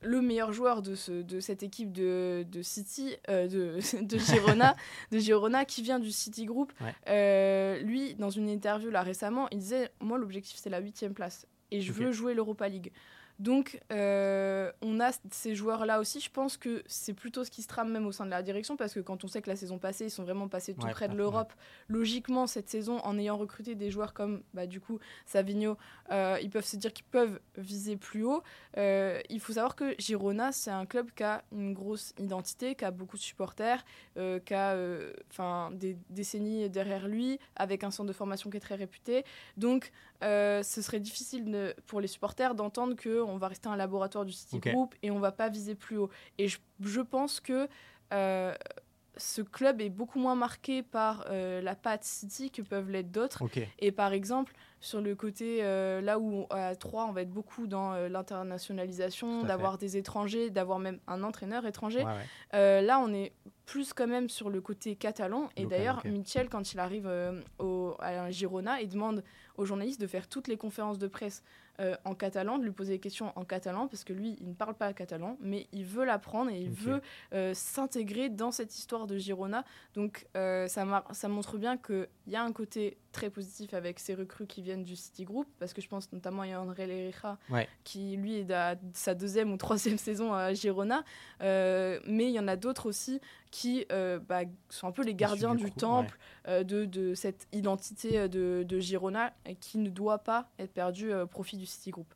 [0.02, 4.76] le meilleur joueur de, ce, de cette équipe de, de City, euh, de, de, Girona,
[5.12, 6.72] de Girona, qui vient du City Group,
[7.08, 11.46] euh, lui, dans une interview là récemment, il disait Moi, l'objectif, c'est la huitième place.
[11.70, 12.92] Et je veux jouer l'Europa League.
[13.38, 16.20] Donc, euh, on a ces joueurs-là aussi.
[16.20, 18.76] Je pense que c'est plutôt ce qui se trame même au sein de la direction,
[18.76, 21.08] parce que quand on sait que la saison passée, ils sont vraiment passés tout près
[21.08, 21.52] de l'Europe,
[21.88, 25.76] logiquement, cette saison, en ayant recruté des joueurs comme, bah, du coup, Savigno,
[26.10, 28.42] euh, ils peuvent se dire qu'ils peuvent viser plus haut.
[28.78, 32.84] Euh, il faut savoir que Girona, c'est un club qui a une grosse identité, qui
[32.84, 34.76] a beaucoup de supporters, qui a
[35.72, 39.24] des décennies derrière lui, avec un centre de formation qui est très réputé.
[39.58, 44.32] Donc, ce serait difficile pour les supporters d'entendre que on va rester un laboratoire du
[44.32, 46.10] City Group et on va pas viser plus haut.
[46.38, 47.68] Et je, pense que
[48.12, 48.54] euh,
[49.16, 53.42] ce club est beaucoup moins marqué par euh, la patte City que peuvent l'être d'autres.
[53.78, 57.66] Et par exemple, sur le côté, euh, là où à 3, on va être beaucoup
[57.66, 62.04] dans l'internationalisation, d'avoir des étrangers, d'avoir même un entraîneur étranger.
[62.52, 63.32] là, on est
[63.64, 65.48] plus quand même sur le côté catalan.
[65.56, 67.10] Et d'ailleurs, Michel, quand il arrive
[67.58, 69.24] au, à Girona, il demande
[69.56, 71.42] aux journalistes de faire toutes les conférences de presse
[71.80, 74.54] euh, en catalan, de lui poser des questions en catalan, parce que lui, il ne
[74.54, 77.02] parle pas catalan, mais il veut l'apprendre et il veut
[77.34, 79.62] euh, s'intégrer dans cette histoire de Girona.
[79.94, 84.14] Donc euh, ça, ça montre bien qu'il y a un côté très positif avec ces
[84.14, 87.38] recrues qui viennent du City Group, parce que je pense notamment à André Lerija,
[87.84, 91.04] qui lui est à sa deuxième ou troisième saison à Girona,
[91.40, 95.70] mais il y en a d'autres aussi qui bah, sont un peu les gardiens du,
[95.70, 101.26] temple de, de, cette identité de, de Girona qui ne doit pas être perdue au
[101.26, 102.12] profit du City Group.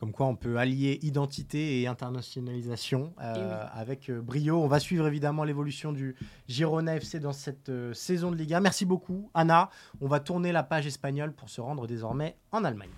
[0.00, 4.62] Comme quoi on peut allier identité et internationalisation euh, avec euh, brio.
[4.62, 6.16] On va suivre évidemment l'évolution du
[6.48, 8.60] Girona FC dans cette euh, saison de Liga.
[8.60, 9.68] Merci beaucoup Anna.
[10.00, 12.88] On va tourner la page espagnole pour se rendre désormais en Allemagne.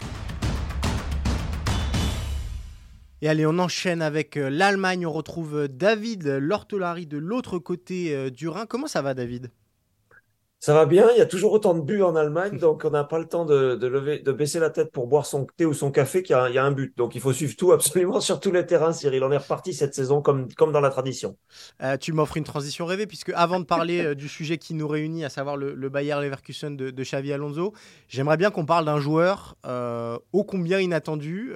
[3.21, 5.05] Et allez, on enchaîne avec l'Allemagne.
[5.05, 8.67] On retrouve David Lortolari de l'autre côté du Rhin.
[8.67, 9.51] Comment ça va David?
[10.63, 13.03] Ça va bien, il y a toujours autant de buts en Allemagne, donc on n'a
[13.03, 15.91] pas le temps de, lever, de baisser la tête pour boire son thé ou son
[15.91, 16.97] café, qu'il y, a un but.
[16.97, 19.25] Donc il faut suivre tout absolument sur tous les terrains, Cyril.
[19.25, 21.37] On est reparti cette saison comme, comme dans la tradition.
[21.83, 24.87] Euh, tu m'offres une transition rêvée, puisque avant de parler euh, du sujet qui nous
[24.87, 27.73] réunit, à savoir le, Bayer Leverkusen de, de Xavi Alonso,
[28.07, 31.53] j'aimerais bien qu'on parle d'un joueur euh, ô combien inattendu.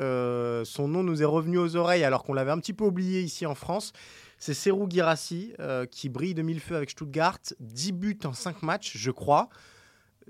[0.64, 3.46] son nom nous est revenu aux oreilles alors qu'on l'avait un petit peu oublié ici
[3.46, 3.92] en France.
[4.38, 7.38] C'est Serou Girassi euh, qui brille de mille feux avec Stuttgart.
[7.60, 9.48] 10 buts en 5 matchs, je crois.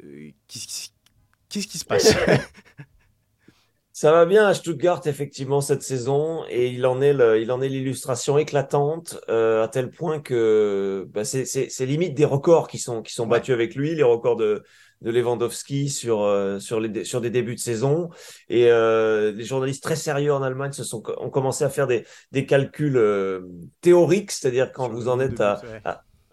[0.03, 2.15] Euh, qu'est-ce qui se passe?
[3.97, 7.69] Ça va bien à Stuttgart effectivement cette saison et il en est il en est
[7.71, 13.15] l'illustration éclatante euh, à tel point que bah, c'est limite des records qui sont qui
[13.15, 14.63] sont battus avec lui, les records de
[15.01, 18.11] de Lewandowski sur euh, sur les sur des débuts de saison.
[18.51, 22.05] Et euh, les journalistes très sérieux en Allemagne se sont ont commencé à faire des
[22.33, 23.49] des calculs euh,
[23.81, 25.63] théoriques, c'est-à-dire quand vous en êtes à,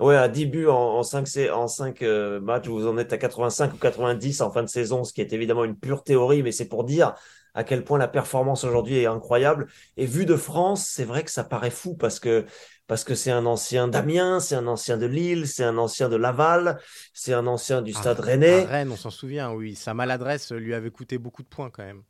[0.02, 0.17] ouais.
[0.17, 2.02] à 10 buts en, en 5 en 5
[2.41, 5.32] matchs, vous en êtes à 85 ou 90 en fin de saison, ce qui est
[5.32, 7.15] évidemment une pure théorie mais c'est pour dire
[7.54, 11.32] à quel point la performance aujourd'hui est incroyable et vu de France, c'est vrai que
[11.32, 12.46] ça paraît fou parce que
[12.86, 16.18] parce que c'est un ancien d'Amiens, c'est un ancien de Lille, c'est un ancien de
[16.18, 16.80] Laval,
[17.13, 18.66] c'est un ancien du Stade Rennais.
[18.66, 19.76] Rennes, on s'en souvient, oui.
[19.76, 22.04] Sa maladresse lui avait coûté beaucoup de points quand même.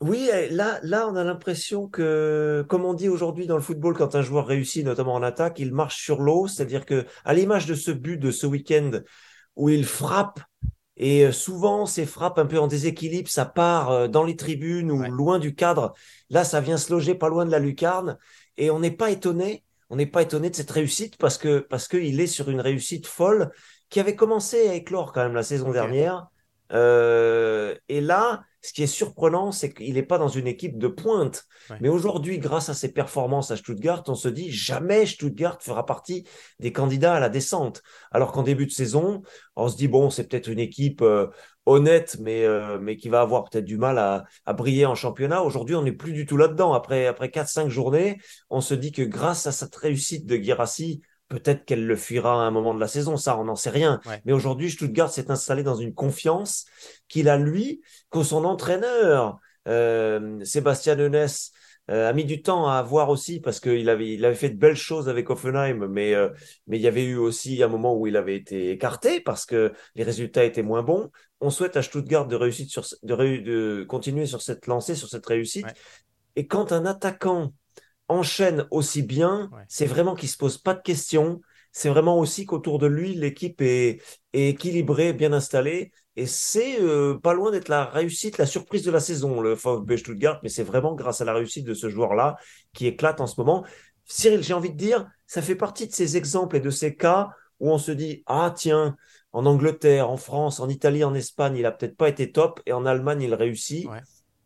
[0.00, 4.16] Oui, là, là, on a l'impression que, comme on dit aujourd'hui dans le football, quand
[4.16, 6.48] un joueur réussit, notamment en attaque, il marche sur l'eau.
[6.48, 8.90] C'est-à-dire que, à l'image de ce but de ce week-end
[9.54, 10.40] où il frappe
[10.96, 14.90] et euh, souvent, ces frappes un peu en déséquilibre, ça part euh, dans les tribunes
[14.90, 15.94] ou loin du cadre.
[16.30, 18.18] Là, ça vient se loger pas loin de la lucarne.
[18.56, 19.64] Et on n'est pas étonné.
[19.88, 23.06] On n'est pas étonné de cette réussite parce que parce qu'il est sur une réussite
[23.06, 23.50] folle
[23.90, 26.28] qui avait commencé à éclore quand même la saison dernière.
[26.72, 30.88] Euh, et là, ce qui est surprenant, c'est qu'il n'est pas dans une équipe de
[30.88, 31.44] pointe.
[31.80, 36.24] Mais aujourd'hui, grâce à ses performances à Stuttgart, on se dit jamais Stuttgart fera partie
[36.60, 37.82] des candidats à la descente.
[38.12, 39.22] Alors qu'en début de saison,
[39.56, 41.26] on se dit bon, c'est peut-être une équipe euh,
[41.66, 45.42] honnête, mais, euh, mais qui va avoir peut-être du mal à, à briller en championnat.
[45.42, 46.72] Aujourd'hui, on n'est plus du tout là-dedans.
[46.72, 51.64] Après, après 4-5 journées, on se dit que grâce à cette réussite de Girassi, Peut-être
[51.64, 54.00] qu'elle le fuira à un moment de la saison, ça, on n'en sait rien.
[54.26, 56.66] Mais aujourd'hui, Stuttgart s'est installé dans une confiance
[57.08, 61.26] qu'il a, lui, que son entraîneur, euh, Sébastien Nunes,
[61.90, 64.58] euh, a mis du temps à avoir aussi parce qu'il avait, il avait fait de
[64.58, 66.28] belles choses avec Offenheim, mais, euh,
[66.66, 69.72] mais il y avait eu aussi un moment où il avait été écarté parce que
[69.94, 71.10] les résultats étaient moins bons.
[71.40, 75.24] On souhaite à Stuttgart de, réussir sur, de, de continuer sur cette lancée, sur cette
[75.24, 75.66] réussite.
[76.36, 77.54] Et quand un attaquant
[78.08, 81.40] enchaîne aussi bien, c'est vraiment qu'il se pose pas de questions.
[81.72, 85.92] C'est vraiment aussi qu'autour de lui, l'équipe est, équilibrée, bien installée.
[86.16, 89.96] Et c'est euh, pas loin d'être la réussite, la surprise de la saison, le VfB
[89.96, 90.40] Stuttgart.
[90.42, 92.36] Mais c'est vraiment grâce à la réussite de ce joueur-là
[92.74, 93.64] qui éclate en ce moment.
[94.04, 97.30] Cyril, j'ai envie de dire, ça fait partie de ces exemples et de ces cas
[97.60, 98.96] où on se dit, ah tiens,
[99.32, 102.72] en Angleterre, en France, en Italie, en Espagne, il a peut-être pas été top, et
[102.72, 103.88] en Allemagne, il réussit.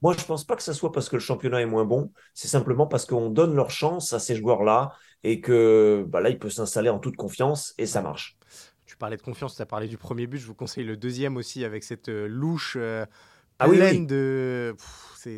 [0.03, 2.13] Moi, je ne pense pas que ce soit parce que le championnat est moins bon.
[2.35, 4.93] C'est simplement parce qu'on donne leur chance à ces joueurs-là
[5.25, 8.37] et que bah, là, il peut s'installer en toute confiance et ça marche.
[8.85, 10.39] Tu parlais de confiance, tu as parlé du premier but.
[10.39, 12.77] Je vous conseille le deuxième aussi avec cette euh, louche.
[12.79, 13.05] Euh,
[13.59, 14.77] ah pleine de.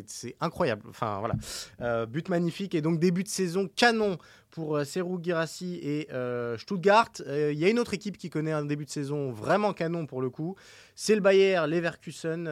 [0.05, 0.83] C'est incroyable.
[0.89, 1.35] Enfin, voilà.
[1.81, 2.75] Euh, but magnifique.
[2.75, 4.17] Et donc, début de saison canon
[4.51, 7.09] pour euh, Serou Girassi et euh, Stuttgart.
[7.25, 10.21] Il y a une autre équipe qui connaît un début de saison vraiment canon pour
[10.21, 10.55] le coup.
[11.01, 12.45] C'est le Bayer Leverkusen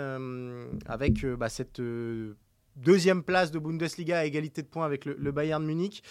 [0.85, 1.81] avec bah, cette
[2.77, 6.01] deuxième place de Bundesliga à égalité de points avec le, le Bayern Munich.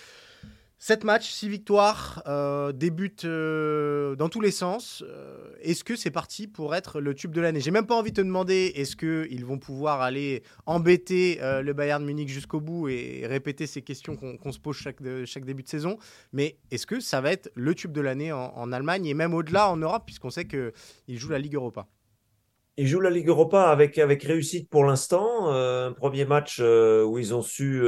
[0.78, 2.70] 7 matchs, 6 victoires, euh,
[3.24, 5.02] euh, dans tous les sens.
[5.06, 7.60] Euh, est-ce que c'est parti pour être le tube de l'année?
[7.60, 12.04] J'ai même pas envie de te demander est-ce qu'ils vont pouvoir aller embêter le Bayern
[12.04, 15.96] Munich jusqu'au bout et répéter ces questions qu'on se pose chaque, début de saison?
[16.34, 19.70] Mais est-ce que ça va être le tube de l'année en, Allemagne et même au-delà
[19.70, 20.72] en Europe, puisqu'on sait qu'ils
[21.18, 21.88] jouent la Ligue Europa?
[22.76, 25.50] Ils jouent la Ligue Europa avec, avec réussite pour l'instant.
[25.50, 27.82] un premier match où ils ont su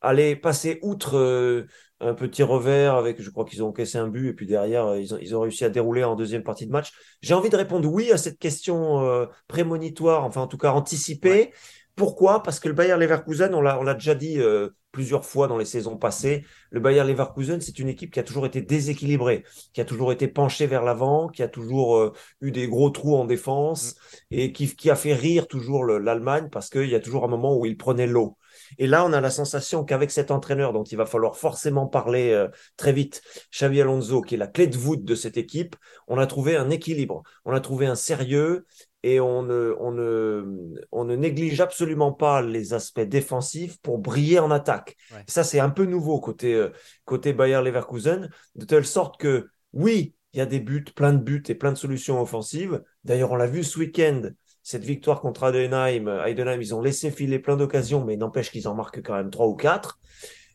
[0.00, 1.66] aller passer outre
[2.00, 5.00] un petit revers avec, je crois qu'ils ont encaissé un but et puis derrière, euh,
[5.00, 6.92] ils ont, ils ont réussi à dérouler en deuxième partie de match.
[7.22, 11.52] J'ai envie de répondre oui à cette question euh, prémonitoire, enfin en tout cas anticipée.
[11.96, 12.42] Pourquoi?
[12.42, 15.58] Parce que le Bayer Leverkusen, on l'a, on l'a déjà dit euh, plusieurs fois dans
[15.58, 19.80] les saisons passées, le Bayer Leverkusen, c'est une équipe qui a toujours été déséquilibrée, qui
[19.80, 23.94] a toujours été penchée vers l'avant, qui a toujours eu des gros trous en défense
[24.30, 24.34] mm.
[24.38, 27.56] et qui, qui a fait rire toujours l'Allemagne parce qu'il y a toujours un moment
[27.56, 28.36] où il prenait l'eau.
[28.78, 32.32] Et là, on a la sensation qu'avec cet entraîneur dont il va falloir forcément parler
[32.32, 33.22] euh, très vite,
[33.52, 36.70] Xavi Alonso, qui est la clé de voûte de cette équipe, on a trouvé un
[36.70, 38.66] équilibre, on a trouvé un sérieux
[39.02, 44.38] et on ne, on ne, on ne néglige absolument pas les aspects défensifs pour briller
[44.38, 44.96] en attaque.
[45.26, 46.70] Ça, c'est un peu nouveau côté, euh,
[47.04, 51.18] côté Bayer Leverkusen, de telle sorte que, oui, il y a des buts, plein de
[51.18, 52.82] buts et plein de solutions offensives.
[53.04, 54.30] D'ailleurs, on l'a vu ce week-end
[54.62, 58.68] cette victoire contre Heidenheim, euh, Heidenheim, ils ont laissé filer plein d'occasions, mais n'empêche qu'ils
[58.68, 59.98] en marquent quand même trois ou quatre.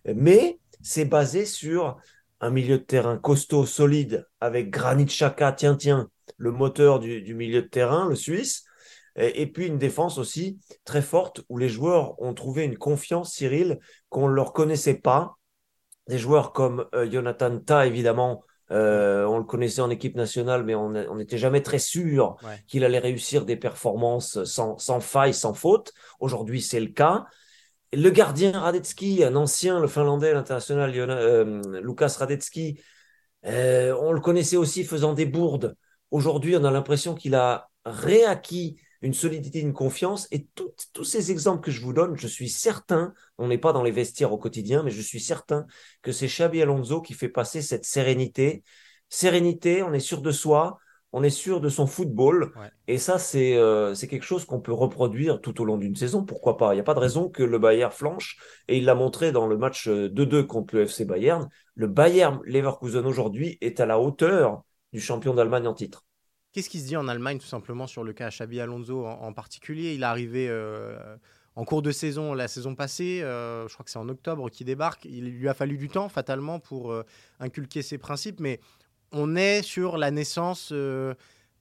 [0.06, 1.97] Mais c'est basé sur
[2.39, 7.61] un milieu de terrain costaud, solide, avec Granit Xhaka, tiens, tiens, le moteur du, milieu
[7.61, 8.63] de terrain, le Suisse.
[9.15, 13.79] Et, puis une défense aussi très forte où les joueurs ont trouvé une confiance, Cyril,
[14.09, 15.37] qu'on ne leur connaissait pas.
[16.07, 20.73] Des joueurs comme euh, Jonathan Ta, évidemment, euh, on le connaissait en équipe nationale, mais
[20.73, 25.93] on n'était jamais très sûr qu'il allait réussir des performances sans, sans faille, sans faute.
[26.19, 27.25] Aujourd'hui, c'est le cas.
[27.95, 32.79] Le gardien Radetzky, un ancien, le finlandais, l'international euh, Lucas Radetzky,
[33.45, 35.75] euh, on le connaissait aussi faisant des bourdes.
[36.13, 40.28] Aujourd'hui, on a l'impression qu'il a réacquis une solidité, une confiance.
[40.30, 40.47] Et
[40.93, 43.89] tous ces exemples que je vous donne, je suis certain, on n'est pas dans les
[43.89, 45.65] vestiaires au quotidien, mais je suis certain
[46.04, 48.63] que c'est Xabi Alonso qui fait passer cette sérénité.
[49.10, 50.78] Sérénité, on est sûr de soi,
[51.13, 52.54] on est sûr de son football.
[52.88, 56.23] Et ça, euh, c'est quelque chose qu'on peut reproduire tout au long d'une saison.
[56.23, 56.73] Pourquoi pas?
[56.73, 58.38] Il n'y a pas de raison que le Bayern flanche.
[58.67, 61.49] Et il l'a montré dans le match 2-2 euh, contre le FC Bayern.
[61.73, 66.06] Le Bayern Leverkusen aujourd'hui est à la hauteur du champion d'Allemagne en titre.
[66.53, 69.95] Qu'est-ce qui se dit en Allemagne tout simplement sur le cas Xabi Alonso en, particulier?
[69.95, 71.17] Il est arrivé euh,
[71.56, 75.06] en cours de saison, la saison passée, je crois que c'est en octobre qui débarque,
[75.06, 76.95] il lui a fallu du temps fatalement pour
[77.39, 78.60] inculquer ses principes, mais
[79.12, 80.71] on est sur la naissance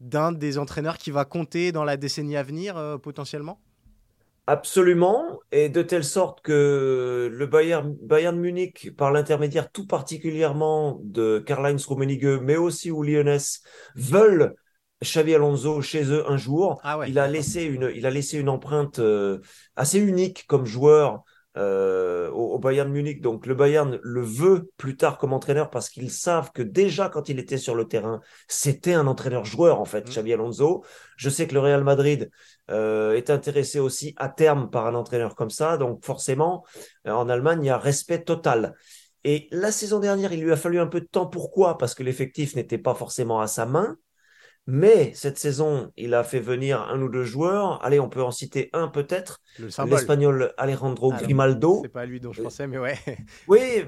[0.01, 3.59] d'un des entraîneurs qui va compter dans la décennie à venir potentiellement?
[4.48, 11.38] Absolument, et de telle sorte que le Bayern, Bayern Munich, par l'intermédiaire tout particulièrement de
[11.38, 13.38] Karl-Heinz Rummenigge, mais aussi ou Lyonnais,
[13.94, 14.57] veulent
[15.00, 16.81] Xavi Alonso chez eux un jour.
[16.83, 19.40] Ah il, a laissé une, il a laissé une empreinte euh,
[19.76, 21.22] assez unique comme joueur
[21.59, 23.21] euh, au, Bayern Munich.
[23.21, 27.29] Donc le Bayern le veut plus tard comme entraîneur parce qu'ils savent que déjà quand
[27.29, 30.11] il était sur le terrain, c'était un entraîneur-joueur en fait, mmh.
[30.11, 30.85] Xavi Alonso.
[31.17, 32.31] Je sais que le Real Madrid
[32.71, 35.77] euh, est intéressé aussi à terme par un entraîneur comme ça.
[35.77, 36.65] Donc forcément,
[37.07, 38.75] euh, en Allemagne, il y a respect total.
[39.25, 41.27] Et la saison dernière, il lui a fallu un peu de temps.
[41.27, 41.79] Pourquoi?
[41.79, 43.97] Parce que l'effectif n'était pas forcément à sa main.
[44.66, 47.85] Mais cette saison, il a fait venir un ou deux joueurs.
[47.85, 49.40] Allez, on peut en citer un peut-être.
[49.59, 51.81] L'espagnol Alejandro ah, Grimaldo.
[51.83, 52.96] C'est pas lui dont je pensais, mais ouais.
[53.48, 53.85] Oui,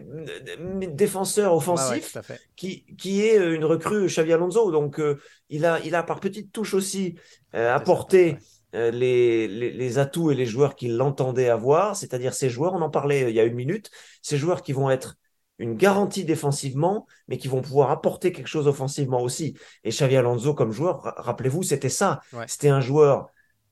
[0.92, 2.18] défenseur offensif
[2.56, 4.72] qui, qui est une recrue Xavi Alonso.
[4.72, 7.14] Donc, euh, il, a, il a par petite touche aussi
[7.52, 8.36] apporté
[8.74, 12.90] euh, les, les, atouts et les joueurs qu'il l'entendait avoir, c'est-à-dire ces joueurs, on en
[12.90, 13.88] parlait euh, il y a une minute,
[14.20, 15.14] ces joueurs qui vont être
[15.58, 19.56] une garantie défensivement, mais qui vont pouvoir apporter quelque chose offensivement aussi.
[19.84, 22.20] Et Xavi Alonso comme joueur, rappelez-vous, c'était ça.
[22.46, 23.28] C'était un joueur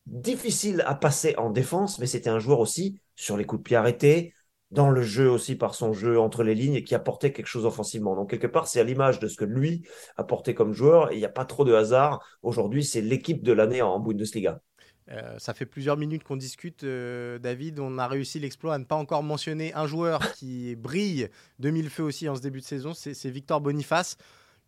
[0.07, 3.77] difficile à passer en défense, mais c'était un joueur aussi sur les coups de pied
[3.77, 4.35] arrêtés,
[4.71, 7.66] dans le jeu aussi par son jeu entre les lignes et qui apportait quelque chose
[7.66, 8.16] offensivement.
[8.16, 11.18] Donc quelque part, c'est à l'image de ce que lui apportait comme joueur et il
[11.18, 12.25] n'y a pas trop de hasard.
[12.42, 14.61] Aujourd'hui, c'est l'équipe de l'année en Bundesliga.
[15.11, 17.81] Euh, ça fait plusieurs minutes qu'on discute, euh, David.
[17.81, 21.91] On a réussi l'exploit à ne pas encore mentionner un joueur qui brille de mille
[21.91, 24.17] feux aussi en ce début de saison, c'est Victor Boniface.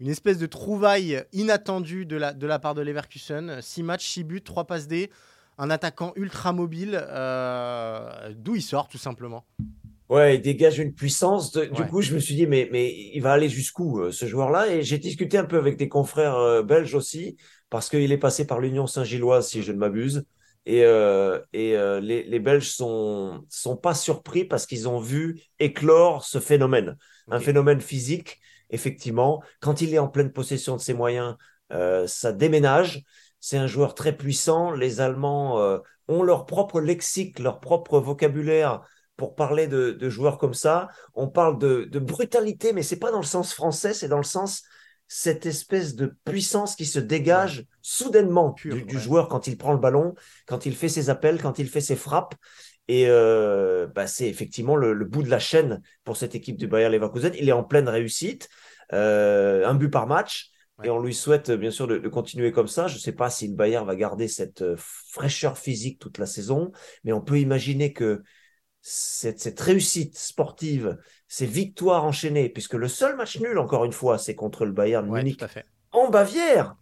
[0.00, 3.60] Une espèce de trouvaille inattendue de la, de la part de Leverkusen.
[3.62, 5.10] 6 matchs, 6 buts, 3 passes D.
[5.56, 7.00] Un attaquant ultra mobile.
[7.00, 9.44] Euh, d'où il sort, tout simplement
[10.10, 11.52] Ouais, il dégage une puissance.
[11.52, 14.68] Du coup, je me suis dit, mais, mais il va aller jusqu'où, ce joueur-là?
[14.68, 17.36] Et j'ai discuté un peu avec des confrères belges aussi
[17.70, 20.24] parce qu'il est passé par l'Union Saint-Gilloise, si je ne m'abuse.
[20.66, 25.42] Et, euh, et euh, les, les, Belges sont, sont pas surpris parce qu'ils ont vu
[25.58, 26.96] éclore ce phénomène.
[27.30, 28.40] Un phénomène physique,
[28.70, 29.42] effectivement.
[29.60, 31.36] Quand il est en pleine possession de ses moyens,
[31.72, 33.02] euh, ça déménage.
[33.40, 34.70] C'est un joueur très puissant.
[34.70, 38.82] Les Allemands euh, ont leur propre lexique, leur propre vocabulaire
[39.16, 40.88] pour parler de, de joueurs comme ça.
[41.14, 44.24] On parle de, de brutalité, mais c'est pas dans le sens français, c'est dans le
[44.24, 44.64] sens
[45.06, 50.14] cette espèce de puissance qui se dégage soudainement du, joueur quand il prend le ballon,
[50.46, 52.34] quand il fait ses appels, quand il fait ses frappes.
[52.88, 56.88] Et euh, bah, c'est effectivement le, bout de la chaîne pour cette équipe du Bayer
[56.88, 57.32] Leverkusen.
[57.38, 58.48] Il est en pleine réussite,
[58.92, 60.50] euh, un but par match.
[60.82, 62.88] Et on lui souhaite bien sûr de, continuer comme ça.
[62.88, 66.26] Je ne sais pas si le Bayern va garder cette euh, fraîcheur physique toute la
[66.26, 66.72] saison,
[67.04, 68.22] mais on peut imaginer que
[68.86, 74.18] cette, cette réussite sportive, ces victoires enchaînées, puisque le seul match nul, encore une fois,
[74.18, 75.42] c'est contre le Bayern Munich
[75.90, 76.76] en Bavière.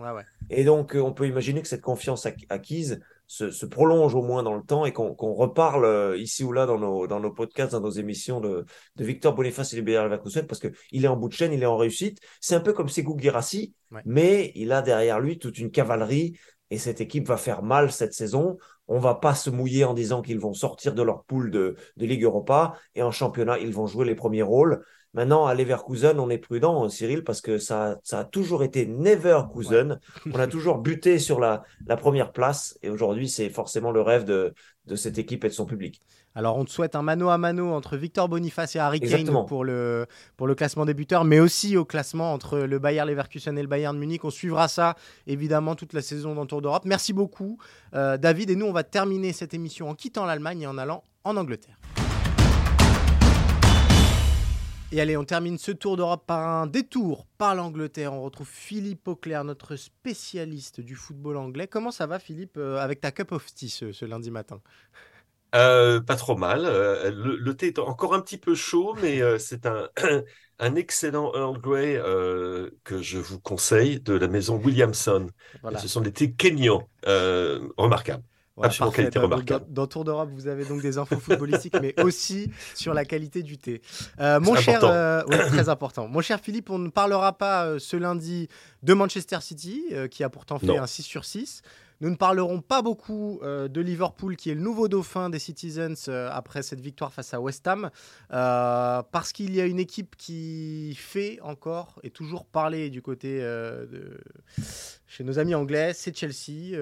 [0.51, 4.57] Et donc, euh, on peut imaginer que cette confiance acquise se, prolonge au moins dans
[4.57, 7.81] le temps et qu'on reparle euh, ici ou là dans nos, dans nos podcasts, dans
[7.81, 11.29] nos émissions de, de Victor Boniface et du Bayern Leverkusen, parce qu'il est en bout
[11.29, 12.19] de chaîne, il est en réussite.
[12.41, 16.37] C'est un peu comme Sekou Girassi, mais il a derrière lui toute une cavalerie
[16.73, 18.57] et cette équipe va faire mal cette saison.
[18.95, 22.25] On va pas se mouiller en disant qu'ils vont sortir de leur poule de, Ligue
[22.25, 24.85] Europa et en championnat, ils vont jouer les premiers rôles.
[25.15, 29.99] Maintenant, à Leverkusen, on est prudent, Cyril, parce que ça, ça a toujours été Neverkusen.
[30.31, 34.25] On a toujours buté sur la, la première place et aujourd'hui, c'est forcément le rêve
[34.25, 34.53] de,
[34.85, 36.03] de cette équipe et de son public.
[36.35, 39.64] Alors, on te souhaite un mano à mano entre Victor Boniface et Harry Kane pour
[39.64, 40.07] le,
[40.38, 43.68] pour le classement des buteurs, mais aussi au classement entre le Bayern Leverkusen et le
[43.68, 44.25] Bayern Munich.
[44.25, 46.85] On suivra ça évidemment toute la saison dans le Tour d'Europe.
[46.87, 47.59] Merci beaucoup,
[47.95, 48.49] euh, David.
[48.49, 51.79] Et nous, on va terminer cette émission en quittant l'Allemagne et en allant en Angleterre.
[54.90, 58.12] Et allez, on termine ce tour d'Europe par un détour par l'Angleterre.
[58.14, 61.66] On retrouve Philippe Auclair, notre spécialiste du football anglais.
[61.66, 64.61] Comment ça va, Philippe, euh, avec ta cup of tea ce lundi matin?
[65.55, 66.62] Euh, pas trop mal.
[66.65, 69.88] Euh, le, thé est encore un petit peu chaud, mais euh, c'est un,
[70.59, 72.01] un excellent Earl Grey
[72.85, 75.27] que je vous conseille de la maison Williamson.
[75.79, 76.88] Ce sont des thés kenyans
[77.77, 78.25] remarquables.
[78.62, 79.65] Absolument qualité remarquable.
[79.69, 83.59] Dans, Tour d'Europe, vous avez donc des infos footballistiques, mais aussi sur la qualité du
[83.59, 83.83] thé.
[84.19, 84.81] mon cher,
[85.49, 86.07] très important.
[86.09, 88.49] Mon cher Philippe, on ne parlera pas ce lundi
[88.83, 91.62] de Manchester City, qui a pourtant fait un 6 sur 6.
[92.03, 96.09] Nous ne parlerons pas beaucoup euh, de Liverpool, qui est le nouveau dauphin des Citizens
[96.09, 97.91] euh, après cette victoire face à West Ham,
[98.33, 103.38] euh, parce qu'il y a une équipe qui fait encore et toujours parler du côté
[103.38, 104.19] de
[105.07, 106.75] chez nos amis anglais, c'est Chelsea,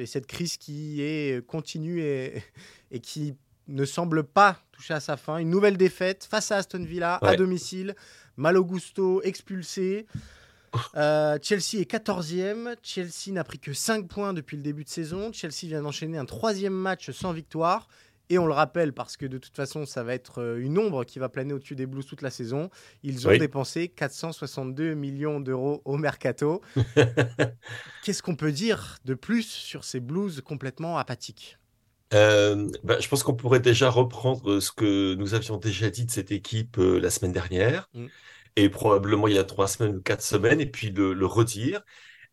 [0.00, 2.42] et cette crise qui est continue et,
[2.90, 3.34] et, qui
[3.66, 5.36] ne semble pas toucher à sa fin.
[5.36, 7.94] Une nouvelle défaite face à Aston Villa à domicile,
[8.38, 10.06] Malo Gusto expulsé.
[10.96, 12.76] Euh, Chelsea est 14e.
[12.82, 15.32] Chelsea n'a pris que 5 points depuis le début de saison.
[15.32, 17.88] Chelsea vient d'enchaîner un troisième match sans victoire.
[18.30, 21.04] Et on le rappelle parce que de toute façon, ça va être euh, une ombre
[21.04, 22.68] qui va planer au-dessus des Blues toute la saison.
[23.02, 26.60] Ils ont dépensé 462 millions d'euros au mercato.
[28.04, 31.58] Qu'est-ce qu'on peut dire de plus sur ces Blues complètement apathiques?
[32.14, 36.10] Euh, bah, je pense qu'on pourrait déjà reprendre ce que nous avions déjà dit de
[36.10, 37.88] cette équipe la semaine dernière.
[37.94, 38.06] Mm
[38.58, 41.82] et probablement il y a trois semaines ou quatre semaines, et puis le, le redire.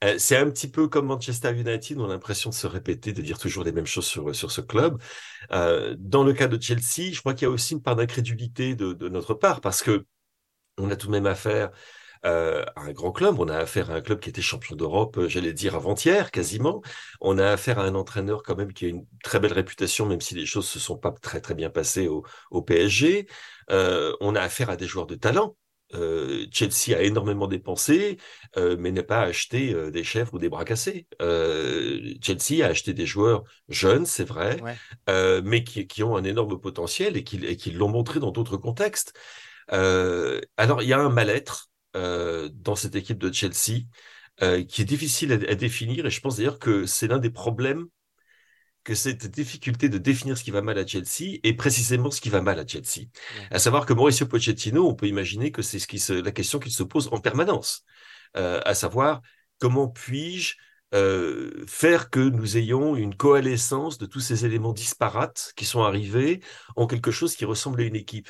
[0.04, 3.22] Euh, c'est un petit peu comme Manchester United, on a l'impression de se répéter, de
[3.22, 5.02] dire toujours les mêmes choses sur, sur ce club.
[5.52, 8.76] Euh, dans le cas de Chelsea, je crois qu'il y a aussi une part d'incrédulité
[8.76, 10.06] de, de, notre part, parce que
[10.78, 11.72] on a tout de même affaire
[12.26, 15.18] euh, à un grand club, on a affaire à un club qui était champion d'Europe,
[15.18, 16.82] euh, j'allais dire avant-hier quasiment.
[17.22, 20.22] On a affaire à un entraîneur quand même qui a une très belle réputation, même
[20.22, 22.24] si les choses se sont pas très très bien passées au,
[22.64, 23.28] PSG.
[23.70, 25.56] On a affaire à des joueurs de talent.
[25.96, 28.18] Euh, Chelsea a énormément dépensé,
[28.58, 31.08] euh, mais n'a pas acheté euh, des chèvres ou des bras cassés.
[32.22, 34.58] Chelsea a acheté des joueurs jeunes, c'est vrai,
[35.44, 39.14] mais qui, ont un énorme potentiel et qui, l'ont montré dans d'autres contextes.
[39.68, 43.82] alors, il y a un mal-être dans cette équipe de Chelsea
[44.68, 47.88] qui est difficile à définir, et je pense d'ailleurs que c'est l'un des problèmes
[48.86, 52.30] que cette difficulté de définir ce qui va mal à Chelsea est précisément ce qui
[52.30, 53.08] va mal à Chelsea.
[53.50, 56.60] À savoir que Mauricio Pochettino, on peut imaginer que c'est ce qui se, la question
[56.60, 57.84] qu'il se pose en permanence,
[58.38, 59.22] euh, à savoir
[59.60, 60.56] comment puis-je
[60.94, 66.42] euh, faire que nous ayons une coalescence de tous ces éléments disparates qui sont arrivés
[66.76, 68.30] en quelque chose qui ressemble à une équipe?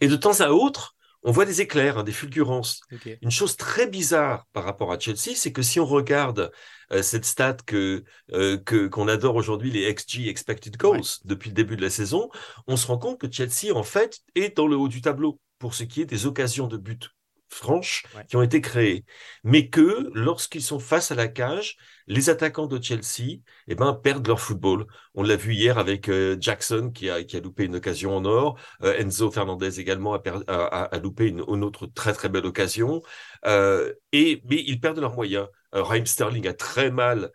[0.00, 2.80] Et de temps à autre, on voit des éclairs, hein, des fulgurances.
[3.22, 6.52] Une chose très bizarre par rapport à Chelsea, c'est que si on regarde
[6.92, 8.58] euh, cette stat que euh,
[8.90, 12.28] qu'on adore aujourd'hui, les XG expected goals depuis le début de la saison,
[12.66, 15.74] on se rend compte que Chelsea en fait est dans le haut du tableau pour
[15.74, 17.10] ce qui est des occasions de but
[17.54, 19.04] franches qui ont été créées,
[19.42, 21.76] mais que lorsqu'ils sont face à la cage,
[22.06, 24.86] les attaquants de Chelsea eh ben, perdent leur football.
[25.14, 28.24] On l'a vu hier avec euh, Jackson qui a, qui a loupé une occasion en
[28.24, 28.58] or.
[28.82, 33.02] Euh, Enzo Fernandez également a, a, a, loupé une, autre très très belle occasion.
[33.46, 35.48] Euh, et, mais ils perdent leurs moyens.
[35.72, 37.30] Raheem Sterling a très mal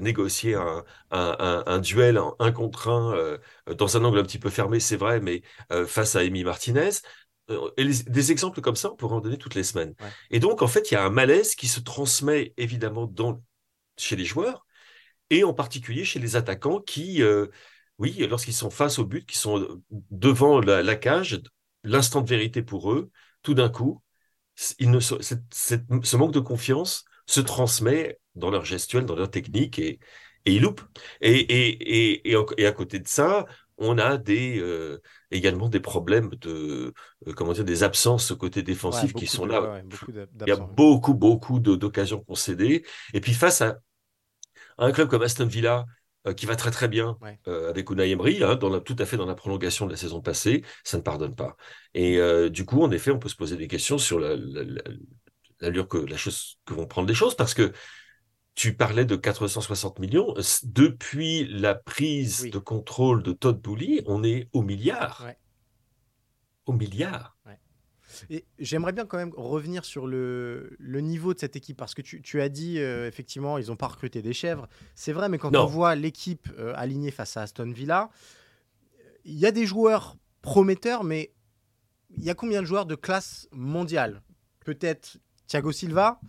[0.00, 3.38] négocié un, un, un, duel un contre un
[3.74, 5.42] dans un angle un petit peu fermé, c'est vrai, mais
[5.86, 6.90] face à Amy Martinez.
[7.76, 9.94] Et des exemples comme ça, on pourrait en donner toutes les semaines.
[10.30, 13.42] Et donc, en fait, il y a un malaise qui se transmet évidemment dans
[13.96, 14.66] chez les joueurs,
[15.30, 17.46] et en particulier chez les attaquants qui, euh,
[17.98, 21.40] oui, lorsqu'ils sont face au but, qui sont devant la, cage,
[21.82, 23.10] l'instant de vérité pour eux,
[23.42, 24.02] tout d'un coup,
[24.78, 29.98] ils ne, ce manque de confiance se transmet dans leur gestuelle, dans leur technique, et,
[30.44, 30.82] et ils loupent.
[31.20, 33.46] Et, et, et, et, à côté de ça,
[33.78, 35.00] on a des, euh,
[35.30, 36.92] également des problèmes de,
[37.26, 39.82] euh, comment dire, des absences côté défensif qui sont là.
[40.10, 42.84] Il y a beaucoup, beaucoup d'occasions concédées.
[43.12, 43.78] Et puis face à,
[44.78, 45.86] un club comme Aston Villa,
[46.26, 47.16] euh, qui va très très bien
[47.46, 50.64] avec Unai Emery, hein, dans tout à fait dans la prolongation de la saison passée,
[50.82, 51.56] ça ne pardonne pas.
[51.94, 52.18] Et
[52.50, 54.18] du coup, en effet, on peut se poser des questions sur
[55.60, 57.72] l'allure que la chose que vont prendre les choses, parce que
[58.54, 60.34] tu parlais de 460 millions.
[60.62, 65.26] Depuis la prise de contrôle de Todd Boehly, on est au milliard.
[66.66, 67.36] Au milliard.
[68.30, 72.02] Et j'aimerais bien quand même revenir sur le, le, niveau de cette équipe parce que
[72.02, 74.68] tu, tu as dit euh, effectivement ils n'ont pas recruté des chèvres.
[74.94, 78.10] C'est vrai, mais quand on voit l'équipe euh, alignée face à Aston Villa,
[79.24, 81.32] il y a des joueurs prometteurs, mais
[82.16, 84.22] il y a combien de joueurs de classe mondiale?
[84.64, 86.20] Peut-être Thiago Silva,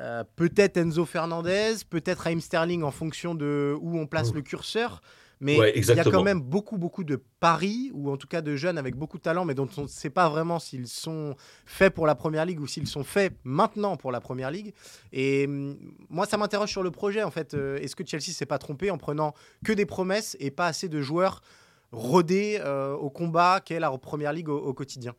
[0.00, 5.00] euh, peut-être Enzo Fernandez, peut-être Raheem Sterling en fonction de où on place le curseur.
[5.42, 8.54] Mais il y a quand même beaucoup, beaucoup de paris, ou en tout cas de
[8.54, 11.34] jeunes avec beaucoup de talent, mais dont on ne sait pas vraiment s'ils sont
[11.66, 14.72] faits pour la Première Ligue ou s'ils sont faits maintenant pour la Première Ligue.
[15.12, 15.76] Et hum,
[16.08, 17.54] moi, ça m'interroge sur le projet, en fait.
[17.54, 19.34] Euh, est-ce que Chelsea s'est pas trompé en prenant
[19.64, 21.42] que des promesses et pas assez de joueurs
[21.90, 25.16] rodés euh, au combat qu'est la Première Ligue au, quotidien?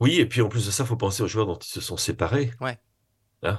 [0.00, 1.82] Oui, et puis en plus de ça, il faut penser aux joueurs dont ils se
[1.82, 2.52] sont séparés.
[2.62, 2.78] Ouais.
[3.42, 3.58] Hein?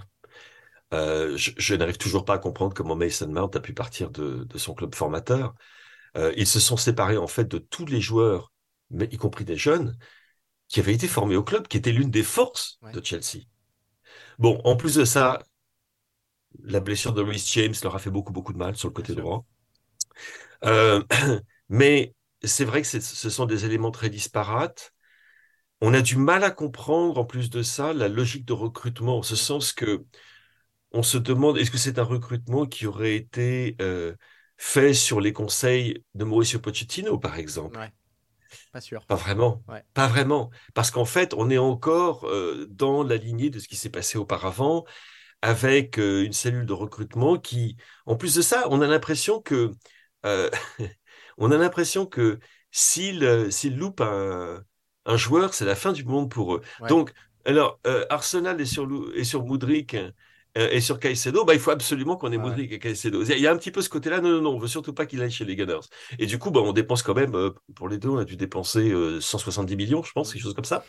[0.94, 4.74] Euh, je, n'arrive toujours pas à comprendre comment Mason Mount a pu partir de, son
[4.74, 5.54] club formateur.
[6.18, 8.52] Euh, ils se sont séparés en fait de tous les joueurs,
[8.90, 9.98] mais y compris des jeunes,
[10.68, 13.46] qui avaient été formés au club, qui était l'une des forces de Chelsea.
[14.38, 15.42] Bon, en plus de ça,
[16.64, 19.16] la blessure de Louis James leur a fait beaucoup, beaucoup de mal sur le côté
[19.16, 19.46] droit.
[20.66, 21.04] Euh,
[21.70, 22.14] mais
[22.44, 24.94] c'est vrai que ce sont des éléments très disparates.
[25.82, 29.24] On a du mal à comprendre, en plus de ça, la logique de recrutement, en
[29.24, 30.06] ce sens que
[30.92, 34.14] on se demande, est-ce que c'est un recrutement qui aurait été euh,
[34.58, 37.80] fait sur les conseils de Mauricio Pochettino, par exemple?
[38.72, 39.04] Pas sûr.
[39.06, 39.64] Pas vraiment.
[39.94, 40.52] Pas vraiment.
[40.74, 44.18] Parce qu'en fait, on est encore euh, dans la lignée de ce qui s'est passé
[44.18, 44.86] auparavant,
[45.42, 49.72] avec euh, une cellule de recrutement qui, en plus de ça, on a l'impression que,
[51.38, 54.64] on a l'impression que s'il s'il loupe un,
[55.06, 56.62] un joueur, c'est la fin du monde pour eux.
[56.88, 57.12] Donc,
[57.46, 57.80] alors,
[58.10, 59.96] Arsenal est sur, est sur Moudric
[60.58, 63.24] euh, et sur Caicedo, bah, il faut absolument qu'on ait Modric et Caicedo.
[63.24, 65.06] Il y a un petit peu ce côté-là, non, non, non, on veut surtout pas
[65.06, 65.80] qu'il aille chez les Gunners.
[66.20, 68.36] Et du coup, bah, on dépense quand même, euh, pour les deux, on a dû
[68.36, 70.84] dépenser 170 euh, millions, je pense, quelque chose comme ça.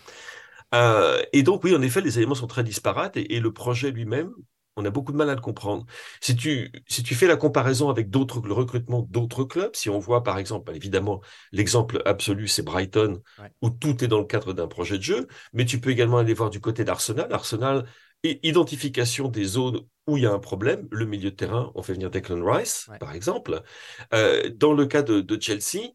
[1.33, 4.33] et donc, oui, en effet, les éléments sont très disparates et, le projet lui-même,
[4.77, 5.85] on a beaucoup de mal à le comprendre.
[6.21, 9.99] Si tu, si tu fais la comparaison avec d'autres le recrutement d'autres clubs, si on
[9.99, 11.21] voit par exemple, bah, évidemment,
[11.53, 13.21] l'exemple absolu, c'est Brighton,
[13.61, 16.35] où tout est dans le cadre d'un projet de jeu, mais tu peux également aller
[16.35, 17.33] voir du côté d'Arsenal.
[17.33, 17.87] Arsenal,
[18.25, 20.89] identification des zones où il y a un problème.
[20.91, 23.63] Le milieu de terrain, on fait venir Declan Rice, par exemple.
[24.15, 25.91] Euh, dans le cas de, Chelsea,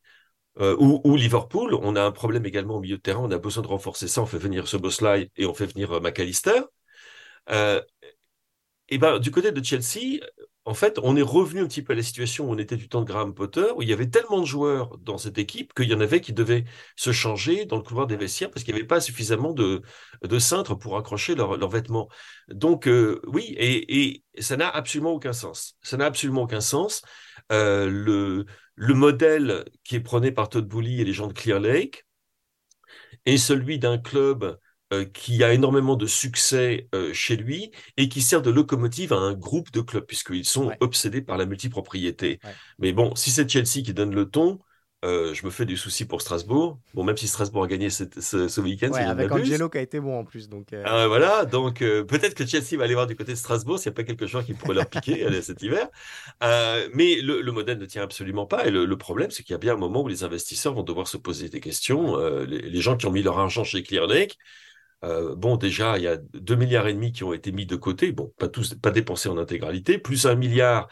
[0.59, 3.63] euh, ou, Liverpool, on a un problème également au milieu de terrain, on a besoin
[3.63, 6.61] de renforcer ça, on fait venir ce Bosley et on fait venir euh, McAllister.
[8.89, 10.19] Et ben, du côté de Chelsea,
[10.67, 12.89] en fait, on est revenu un petit peu à la situation où on était du
[12.89, 15.89] temps de Graham Potter, où il y avait tellement de joueurs dans cette équipe qu'il
[15.89, 16.65] y en avait qui devaient
[16.97, 19.81] se changer dans le couloir des vestiaires parce qu'il n'y avait pas suffisamment de,
[20.23, 22.09] de cintres pour accrocher leurs vêtements.
[22.49, 25.77] Donc, euh, oui, et, ça n'a absolument aucun sens.
[25.81, 27.01] Ça n'a absolument aucun sens.
[27.53, 31.61] Euh, le, le modèle qui est prôné par Todd Boehly et les gens de Clear
[31.61, 32.05] Lake
[33.25, 34.57] est celui d'un club
[35.13, 39.33] qui a énormément de succès euh, chez lui et qui sert de locomotive à un
[39.33, 42.39] groupe de clubs, puisqu'ils sont obsédés par la multipropriété.
[42.79, 44.59] Mais bon, si c'est Chelsea qui donne le ton,
[45.05, 46.79] euh, je me fais du souci pour Strasbourg.
[46.95, 50.19] Bon, même si Strasbourg a gagné ce, week-end, ouais, avec Angelo qui a été bon
[50.19, 50.49] en plus.
[50.49, 50.81] Donc euh.
[50.85, 53.91] ah, voilà, donc euh, peut-être que Chelsea va aller voir du côté de Strasbourg s'il
[53.91, 55.87] n'y a pas quelque chose qui pourrait leur piquer cet hiver.
[56.41, 58.65] mais le, modèle ne tient absolument pas.
[58.65, 61.07] Et le, problème, c'est qu'il y a bien un moment où les investisseurs vont devoir
[61.07, 62.17] se poser des questions.
[62.45, 64.37] Les, gens qui ont mis leur argent chez Clearlake,
[65.01, 68.11] bon, déjà, il y a 2 milliards et demi qui ont été mis de côté.
[68.11, 70.87] Bon, pas tous, pas dépensés en intégralité, plus un milliard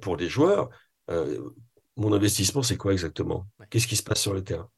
[0.00, 0.68] pour les joueurs.
[1.96, 3.46] Mon investissement, c'est quoi exactement?
[3.70, 4.68] Qu'est-ce qui se passe sur le terrain?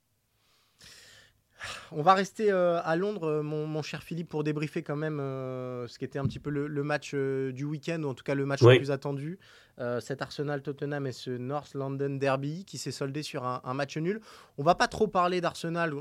[1.93, 5.87] On va rester euh, à Londres, euh, mon, cher Philippe, pour débriefer quand même euh,
[5.89, 8.47] ce qui était un petit peu le, match du week-end, ou en tout cas le
[8.47, 9.39] match le plus attendu.
[10.01, 14.21] cet Arsenal-Tottenham et ce North London Derby qui s'est soldé sur un, match nul.
[14.59, 15.95] On va pas trop parler d'Arsenal.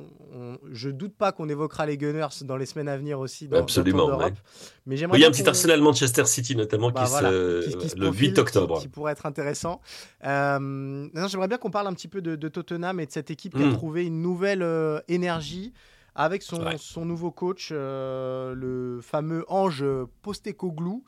[0.71, 3.47] Je doute pas qu'on évoquera les Gunners dans les semaines à venir aussi.
[3.47, 4.19] Dans, Absolument.
[4.85, 8.81] Mais il y a un petit Arsenal-Manchester City notamment bah qui se, le 8 octobre.
[8.81, 9.81] Qui, pourrait être intéressant.
[10.23, 13.67] J'aimerais bien qu'on parle un petit peu de, Tottenham et de cette équipe qui a
[13.67, 13.73] hmm.
[13.73, 14.65] trouvé une nouvelle
[15.07, 15.73] énergie
[16.15, 19.85] avec son, nouveau coach, euh, le fameux Ange
[20.21, 21.03] Postecoglou.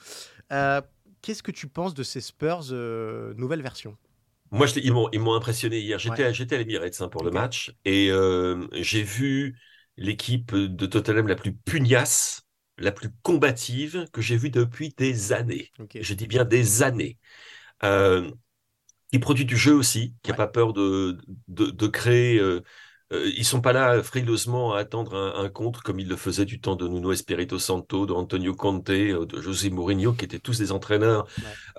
[0.51, 0.81] Euh,
[1.21, 3.95] Qu'est-ce que tu penses de ces Spurs euh, nouvelle version?
[4.51, 5.99] Moi, je, ils m'ont impressionné hier.
[5.99, 9.57] J'étais à l'Emirates hein, pour le match et euh, j'ai vu
[9.97, 12.41] l'équipe de Tottenham la plus pugnace,
[12.77, 15.71] la plus combative que j'ai vue depuis des années.
[15.99, 17.17] Je dis bien des années.
[19.11, 22.61] qui produit du jeu aussi, qui n'a pas peur de, de, de créer euh,
[23.11, 26.75] ils sont pas là frileusement à attendre un, contre comme ils le faisaient du temps
[26.75, 30.71] de Nuno Espirito Santo, de Antonio Conte, euh, de José Mourinho, qui étaient tous des
[30.71, 31.27] entraîneurs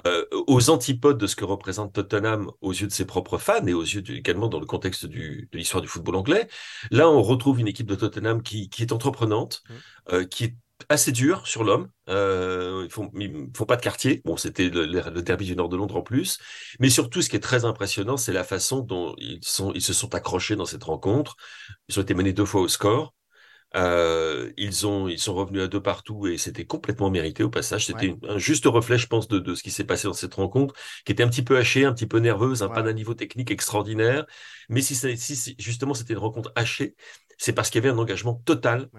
[0.07, 3.73] euh, aux antipodes de ce que représente Tottenham aux yeux de ses propres fans et
[3.73, 6.49] aux yeux également dans le contexte du, de l'histoire du football anglais.
[6.91, 9.63] Là, on retrouve une équipe de Tottenham qui, qui est entreprenante,
[10.11, 10.25] mmh.
[10.27, 10.57] qui est
[10.89, 11.89] assez dur sur l'homme.
[12.09, 14.23] Euh, ils font, ils font pas de quartier.
[14.25, 16.39] Bon, c'était le, le, derby du nord de Londres en plus.
[16.81, 19.93] Mais surtout, ce qui est très impressionnant, c'est la façon dont ils sont, ils se
[19.93, 21.37] sont accrochés dans cette rencontre.
[21.89, 23.15] Ils ont été menés deux fois au score.
[23.75, 27.87] Euh, ils ont, ils sont revenus à deux partout et c'était complètement mérité au passage.
[27.87, 30.75] C'était un juste reflet, je pense, de, de, ce qui s'est passé dans cette rencontre,
[31.07, 33.51] qui était un petit peu hachée, un petit peu nerveuse, un pas d'un niveau technique
[33.51, 34.27] extraordinaire.
[34.69, 36.95] Mais si, si justement c'était une rencontre hachée,
[37.39, 38.91] c'est parce qu'il y avait un engagement total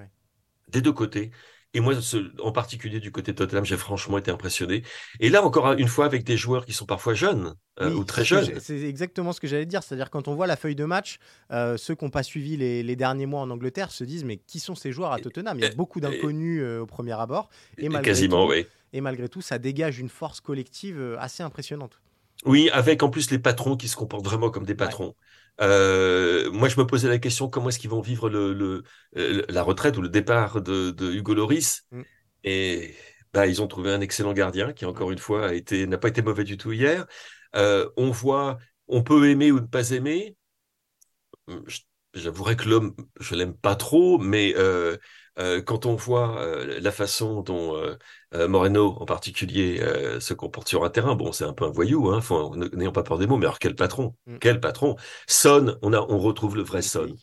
[0.69, 1.31] des deux côtés
[1.75, 1.93] et moi,
[2.39, 4.83] en particulier du côté de Tottenham, j'ai franchement été impressionné.
[5.19, 8.23] Et là, encore une fois, avec des joueurs qui sont parfois jeunes euh, ou très
[8.23, 8.59] jeunes.
[8.59, 9.81] C'est exactement ce que j'allais dire.
[9.81, 11.17] C'est-à-dire, quand on voit la feuille de match,
[11.51, 14.59] euh, ceux qui n'ont pas suivi les, derniers mois en Angleterre se disent Mais qui
[14.59, 15.57] sont ces joueurs à Tottenham?
[15.57, 17.49] Il y a beaucoup d'inconnus euh, au premier abord.
[17.79, 18.67] Et, malgré quasiment, tout, oui.
[18.93, 21.99] Et malgré tout, ça dégage une force collective assez impressionnante.
[22.45, 25.15] Oui, avec en plus les patrons qui se comportent vraiment comme des patrons.
[25.61, 28.83] Euh, moi, je me posais la question comment est-ce qu'ils vont vivre le, le,
[29.49, 31.85] la retraite ou le départ de, de Hugo Loris.
[31.91, 32.01] Mm.
[32.43, 32.95] Et
[33.33, 36.09] bah, ils ont trouvé un excellent gardien qui, encore une fois, a été, n'a pas
[36.09, 37.05] été mauvais du tout hier.
[37.55, 40.35] Euh, on voit, on peut aimer ou ne pas aimer.
[42.13, 44.97] J'avouerais que l'homme, je l'aime pas trop, mais euh,
[45.39, 46.45] euh, quand on voit
[46.79, 47.75] la façon dont
[48.47, 49.83] Moreno, en particulier,
[50.19, 52.19] se comporte sur un terrain, bon, c'est un peu un voyou, hein,
[52.73, 54.37] n'ayons pas peur des mots, mais alors quel patron, mm.
[54.39, 54.95] quel patron?
[55.27, 57.15] Son, on a, on retrouve le vrai Son.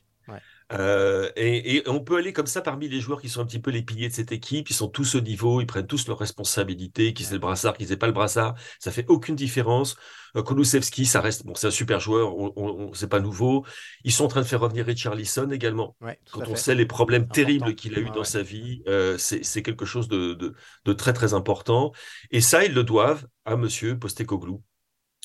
[0.73, 3.71] Euh, et, on peut aller comme ça parmi les joueurs qui sont un petit peu
[3.71, 4.69] les piliers de cette équipe.
[4.69, 7.93] Ils sont tous au niveau, ils prennent tous leurs responsabilités, qu'ils aient le brassard, qu'ils
[7.93, 8.55] aient pas le brassard.
[8.79, 9.97] Ça fait aucune différence.
[10.37, 13.65] Euh, Kulusevski, ça reste, bon, c'est un super joueur, on, on, c'est pas nouveau.
[14.05, 15.97] Ils sont en train de faire revenir Richarlison également.
[16.31, 19.87] Quand on sait les problèmes terribles qu'il a eu dans sa vie, euh, c'est quelque
[19.87, 21.93] chose de, de, de, très très important.
[22.31, 24.63] Et ça, ils le doivent à Monsieur Postecoglou,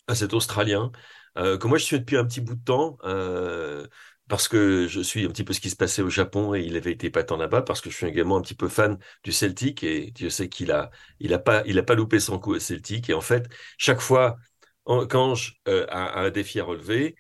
[0.07, 0.91] à cet Australien.
[1.37, 2.97] Euh, que moi je suis depuis un petit bout de temps.
[3.03, 3.87] Euh,
[4.27, 6.75] parce que je suis un petit peu ce qui se passait au Japon et il
[6.77, 9.83] avait été épatant là-bas, parce que je suis également un petit peu fan du Celtic
[9.83, 12.59] et Dieu sait qu'il a, il a pas, il a pas loupé son coup au
[12.59, 13.09] Celtic.
[13.09, 13.47] Et en fait,
[13.77, 14.37] chaque fois,
[14.85, 17.15] quand je, euh, a, un défi à relever,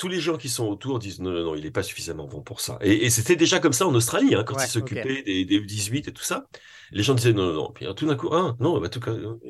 [0.00, 2.40] tous les gens qui sont autour disent non, non, non, il n'est pas suffisamment bon
[2.40, 2.78] pour ça.
[2.80, 6.12] Et, c'était déjà comme ça en Australie, hein, quand il s'occupait des, des 18 et
[6.12, 6.46] tout ça.
[6.90, 7.72] Les gens disaient non, non, non.
[7.74, 8.98] Puis tout d'un coup, ah, non, bah, tout,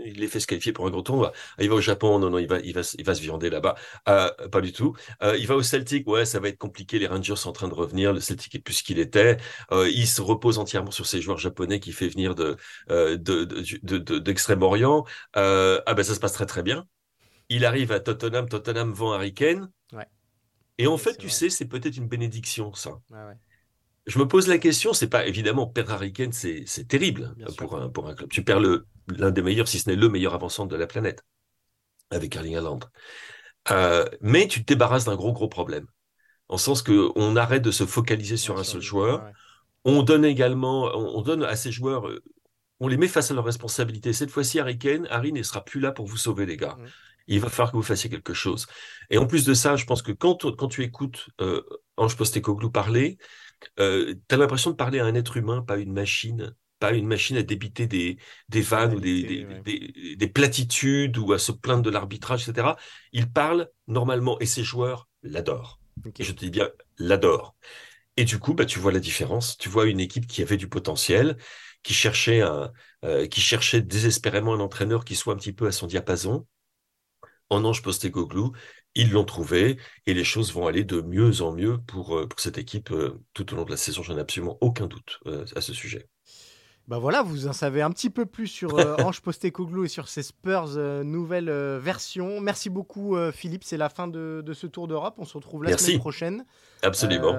[0.04, 1.30] il les fait se qualifier pour un grand tournoi.
[1.56, 3.48] Ah, il va au Japon, non, non, il va, il va, il va se viander
[3.48, 3.76] là-bas.
[4.08, 4.96] Euh, pas du tout.
[5.22, 6.98] Euh, il va au Celtic, ouais, ça va être compliqué.
[6.98, 8.12] Les Rangers sont en train de revenir.
[8.12, 9.36] Le Celtic est plus ce qu'il était.
[9.70, 12.56] Euh, il se repose entièrement sur ses joueurs japonais qui fait venir de,
[12.90, 13.44] euh, de,
[14.18, 15.04] d'Extrême-Orient.
[15.36, 16.86] Euh, ah ben ça se passe très très bien.
[17.50, 19.70] Il arrive à Tottenham, Tottenham vend Harry Kane.
[20.80, 22.98] Et en fait, tu sais, c'est peut-être une bénédiction, ça.
[24.06, 27.90] Je me pose la question, c'est pas évidemment perdre Harry Kane, c'est terrible pour un,
[27.90, 28.30] pour un club.
[28.30, 28.60] Tu perds
[29.08, 31.22] l'un des meilleurs, si ce n'est le meilleur avançant de la planète,
[32.10, 32.80] avec Erling Haaland.
[33.70, 35.86] Euh, mais tu te débarrasses d'un gros, gros problème.
[36.48, 39.22] En sens qu'on arrête de se focaliser sur un seul joueur.
[39.84, 42.22] On donne également, on, donne à ces joueurs, euh,
[42.80, 44.14] on les met face à leurs responsabilités.
[44.14, 46.76] Cette fois-ci, Harry Kane, Harry ne sera plus là pour vous sauver, les gars.
[46.78, 46.86] Mmh
[47.26, 48.66] il va falloir que vous fassiez quelque chose.
[49.10, 51.62] Et en plus de ça, je pense que quand, quand tu écoutes euh,
[51.96, 53.18] Ange Postecoglou parler,
[53.78, 57.06] euh, tu as l'impression de parler à un être humain, pas une machine, pas une
[57.06, 58.18] machine à débiter des,
[58.48, 62.76] des vannes ou des, des, des, platitudes ou à se plaindre de l'arbitrage, etc.
[63.12, 65.78] Il parle normalement et ses joueurs l'adorent.
[66.18, 67.54] Et je te dis bien, l'adorent.
[68.16, 69.58] Et du coup, bah, tu vois la différence.
[69.58, 71.36] Tu vois une équipe qui avait du potentiel,
[71.82, 72.72] qui cherchait, un,
[73.04, 76.46] euh, qui cherchait désespérément un entraîneur qui soit un petit peu à son diapason
[77.50, 78.52] en Ange Postecoglou,
[78.94, 82.40] ils l'ont trouvé et les choses vont aller de mieux en mieux pour, euh, pour
[82.40, 84.02] cette équipe euh, tout au long de la saison.
[84.02, 86.08] Je n'ai absolument aucun doute euh, à ce sujet.
[86.90, 90.08] Bah voilà, vous en savez un petit peu plus sur euh, Ange Postecoglou et sur
[90.08, 92.40] ses Spurs euh, nouvelle euh, version.
[92.40, 95.14] Merci beaucoup Philippe, c'est la fin de, ce tour d'Europe.
[95.18, 96.44] On se retrouve la semaine prochaine.
[96.82, 97.32] Absolument.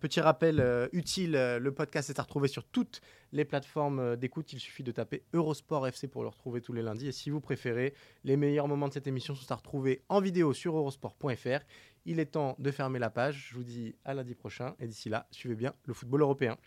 [0.00, 3.00] petit rappel utile, le podcast est à retrouver sur toutes
[3.32, 4.52] les plateformes d'écoute.
[4.52, 7.08] Il suffit de taper Eurosport FC pour le retrouver tous les lundis.
[7.08, 7.94] Et si vous préférez,
[8.24, 11.64] les meilleurs moments de cette émission sont à retrouver en vidéo sur eurosport.fr.
[12.04, 13.48] Il est temps de fermer la page.
[13.48, 16.58] Je vous dis à lundi prochain et d'ici là, suivez bien le football européen.